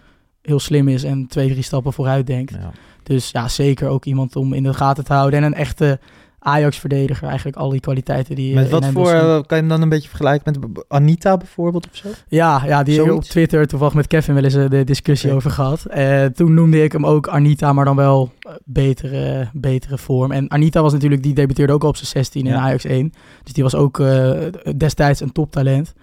[0.44, 2.52] heel slim is en twee, drie stappen vooruit denkt.
[2.52, 2.72] Ja.
[3.04, 5.39] Dus ja, zeker ook iemand om in de gaten te houden.
[5.39, 6.00] En een echte
[6.44, 7.28] Ajax-verdediger.
[7.28, 8.54] Eigenlijk al die kwaliteiten die...
[8.54, 10.84] Met eh, wat in hem voor, eh, kan je hem dan een beetje vergelijken met
[10.88, 12.08] Anita bijvoorbeeld of zo?
[12.28, 13.16] Ja, ja, die Zoiets?
[13.16, 15.86] op Twitter toevallig met Kevin wel eens eh, de discussie over gehad.
[15.86, 18.32] Eh, toen noemde ik hem ook Anita, maar dan wel
[18.64, 20.32] betere, betere vorm.
[20.32, 22.60] En Anita was natuurlijk, die debuteerde ook al op zijn 16 in Ja.
[22.60, 23.14] Ajax 1.
[23.44, 24.04] Dus die was ook
[24.78, 25.94] destijds een toptalent.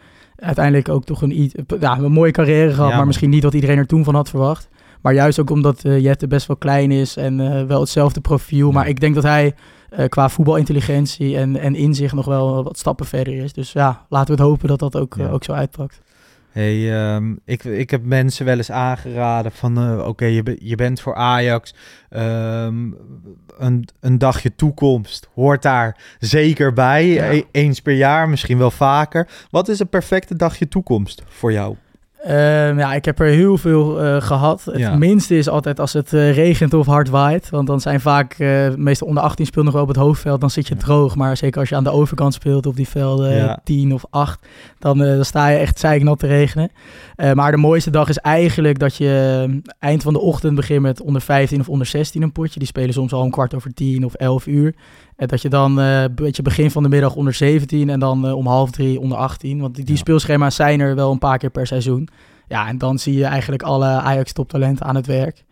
[0.41, 3.79] Uiteindelijk ook toch een, ja, een mooie carrière gehad, Ja, maar misschien niet wat iedereen
[3.79, 4.69] er toen van had verwacht.
[5.01, 8.67] Maar juist ook omdat eh, Jette best wel klein is en eh, wel hetzelfde profiel.
[8.67, 8.73] Ja.
[8.73, 9.55] Maar ik denk dat hij
[9.91, 13.53] eh, qua voetbalintelligentie en, en inzicht nog wel wat stappen verder is.
[13.53, 16.01] Dus ja, laten we het hopen dat dat ook, ook zo uitpakt.
[16.51, 21.01] Hey, ehm, ik, ik heb mensen wel eens aangeraden van, eh, oké, je, je bent
[21.01, 21.75] voor Ajax,
[22.09, 22.91] ehm,
[23.59, 27.31] een, een dagje toekomst hoort daar zeker bij, Ja.
[27.33, 29.29] E- eens per jaar, misschien wel vaker.
[29.51, 31.77] Wat is een perfecte dagje toekomst voor jou?
[32.25, 34.65] Ehm, ja, ik heb er heel veel eh, gehad.
[34.65, 34.97] Het Ja.
[34.97, 37.51] minste is altijd als het eh, regent of hard waait.
[37.51, 40.41] Want dan zijn vaak, eh meestal onder 18 speelt nog wel op het hoofdveld.
[40.41, 40.81] Dan zit je Ja.
[40.81, 41.17] droog.
[41.17, 43.49] Maar zeker als je aan de overkant speelt op die velden Ja.
[43.49, 44.47] eh, 10 of 8.
[44.79, 46.71] Dan, dan sta je echt zeiknat te regenen.
[47.35, 51.23] Maar de mooiste dag is eigenlijk dat je eind van de ochtend begint met onder
[51.23, 52.59] 15 of onder 16 een potje.
[52.59, 54.75] Die spelen soms al om kwart over 10 of 11 uur.
[55.17, 58.47] En dat je dan een beetje begin van de middag onder 17 en dan om
[58.47, 59.61] half drie onder 18.
[59.61, 62.09] Want die, die speelschema's zijn er wel een paar keer per seizoen.
[62.51, 65.45] Ja, en dan zie je eigenlijk alle Ajax-toptalenten aan het werk.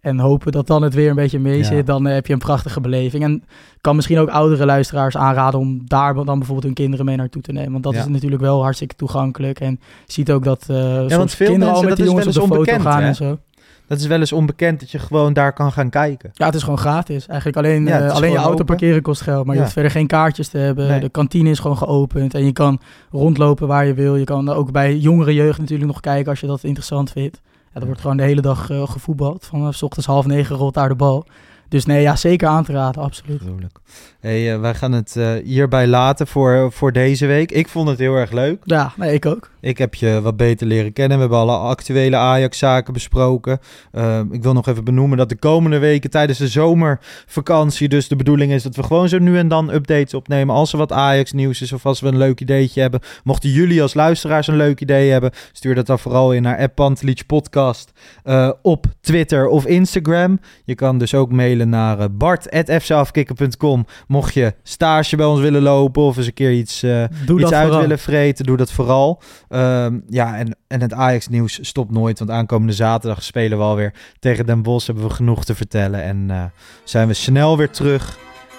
[0.00, 1.64] En hopen dat dan het weer een beetje mee Ja.
[1.64, 1.86] zit.
[1.86, 3.24] Dan eh, heb je een prachtige beleving.
[3.24, 3.44] En
[3.80, 7.52] kan misschien ook oudere luisteraars aanraden om daar dan bijvoorbeeld hun kinderen mee naartoe te
[7.52, 7.72] nemen.
[7.72, 8.00] Want dat Ja.
[8.00, 9.60] is natuurlijk wel hartstikke toegankelijk.
[9.60, 12.40] En je ziet ook dat soms want veel kinderen al met die jongens op de
[12.40, 13.08] foto onbekend, gaan hè?
[13.08, 13.38] en zo.
[13.86, 16.30] Dat is wel eens onbekend dat je gewoon daar kan gaan kijken.
[16.32, 17.26] Ja, het is gewoon gratis.
[17.26, 18.64] Eigenlijk alleen, Ja, eh, alleen je auto open.
[18.64, 19.46] parkeren kost geld.
[19.46, 20.88] Maar je hoeft verder geen kaartjes te hebben.
[20.88, 21.00] Nee.
[21.00, 22.34] De kantine is gewoon geopend.
[22.34, 22.80] En je kan
[23.10, 24.16] rondlopen waar je wil.
[24.16, 27.40] Je kan ook bij jongere jeugd natuurlijk nog kijken als je dat interessant vindt.
[27.74, 29.46] Ja, er wordt gewoon de hele dag eh, gevoetbald.
[29.46, 31.26] Vanaf 's ochtends half negen rolt daar de bal.
[31.74, 33.40] Dus nee, ja, zeker aan te raden, absoluut.
[33.40, 33.78] Gruwelijk.
[34.20, 37.52] Hey, eh, wij gaan het eh, hierbij laten voor, voor deze week.
[37.52, 38.62] Ik vond het heel erg leuk.
[38.64, 39.50] Ja, nee, ik ook.
[39.60, 41.16] Ik heb je wat beter leren kennen.
[41.16, 43.58] We hebben alle actuele Ajax-zaken besproken.
[43.92, 47.88] Uh, ik wil nog even benoemen dat de komende weken tijdens de zomervakantie...
[47.88, 50.54] dus de bedoeling is dat we gewoon zo nu en dan updates opnemen...
[50.54, 53.00] als er wat Ajax-nieuws is of als we een leuk ideetje hebben.
[53.24, 55.30] Mochten jullie als luisteraars een leuk idee hebben...
[55.52, 57.92] stuur dat dan vooral in naar Podcast Podcast
[58.24, 60.40] uh, op Twitter of Instagram.
[60.64, 63.86] Je kan dus ook mailen naar uh, bart.fcafkikken.com...
[64.06, 67.62] mocht je stage bij ons willen lopen of eens een keer iets, uh, iets uit
[67.62, 67.80] vooral.
[67.80, 68.44] willen vreten.
[68.44, 69.22] Doe dat vooral.
[69.48, 72.18] Um, ja, en, en het Ajax-nieuws stopt nooit.
[72.18, 74.86] Want aankomende zaterdag spelen we alweer tegen Den Bosch.
[74.86, 76.02] Hebben we genoeg te vertellen.
[76.02, 76.44] En uh,
[76.84, 78.18] zijn we snel weer terug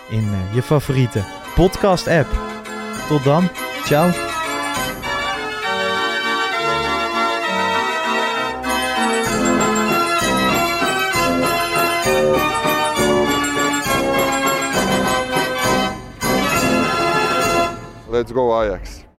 [0.09, 1.23] in je favoriete
[1.55, 2.27] podcast-app.
[3.07, 3.49] Tot dan.
[3.83, 4.34] Ciao.
[18.15, 19.04] Let's go Ajax.